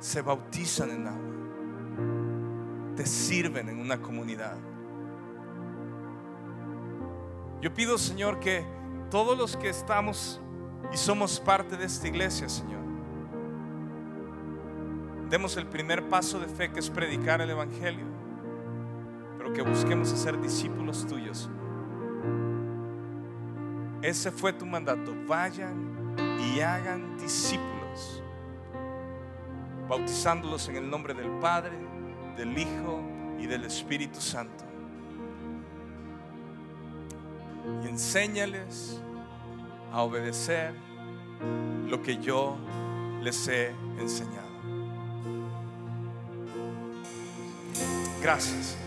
se 0.00 0.22
bautizan 0.22 0.90
en 0.90 1.06
agua, 1.06 2.94
te 2.96 3.04
sirven 3.04 3.68
en 3.68 3.78
una 3.78 4.00
comunidad. 4.00 4.56
Yo 7.60 7.72
pido, 7.74 7.98
Señor, 7.98 8.40
que 8.40 8.64
todos 9.10 9.36
los 9.36 9.56
que 9.56 9.68
estamos 9.68 10.40
y 10.92 10.96
somos 10.96 11.38
parte 11.40 11.76
de 11.76 11.84
esta 11.84 12.08
iglesia, 12.08 12.48
Señor, 12.48 12.80
demos 15.28 15.56
el 15.56 15.66
primer 15.66 16.08
paso 16.08 16.40
de 16.40 16.46
fe 16.46 16.72
que 16.72 16.80
es 16.80 16.88
predicar 16.88 17.40
el 17.40 17.50
Evangelio, 17.50 18.06
pero 19.36 19.52
que 19.52 19.62
busquemos 19.62 20.08
ser 20.08 20.40
discípulos 20.40 21.06
tuyos. 21.06 21.50
Ese 24.02 24.30
fue 24.30 24.52
tu 24.52 24.64
mandato. 24.64 25.14
Vayan 25.26 26.16
y 26.40 26.60
hagan 26.60 27.18
discípulos 27.18 28.22
bautizándolos 29.90 30.68
en 30.68 30.76
el 30.76 30.88
nombre 30.88 31.14
del 31.14 31.28
Padre, 31.40 31.72
del 32.36 32.56
Hijo 32.56 33.02
y 33.40 33.46
del 33.46 33.64
Espíritu 33.64 34.20
Santo. 34.20 34.69
Y 37.84 37.88
enséñales 37.88 39.00
a 39.92 40.02
obedecer 40.02 40.74
lo 41.88 42.02
que 42.02 42.16
yo 42.18 42.56
les 43.22 43.48
he 43.48 43.74
enseñado. 43.98 44.48
Gracias. 48.22 48.79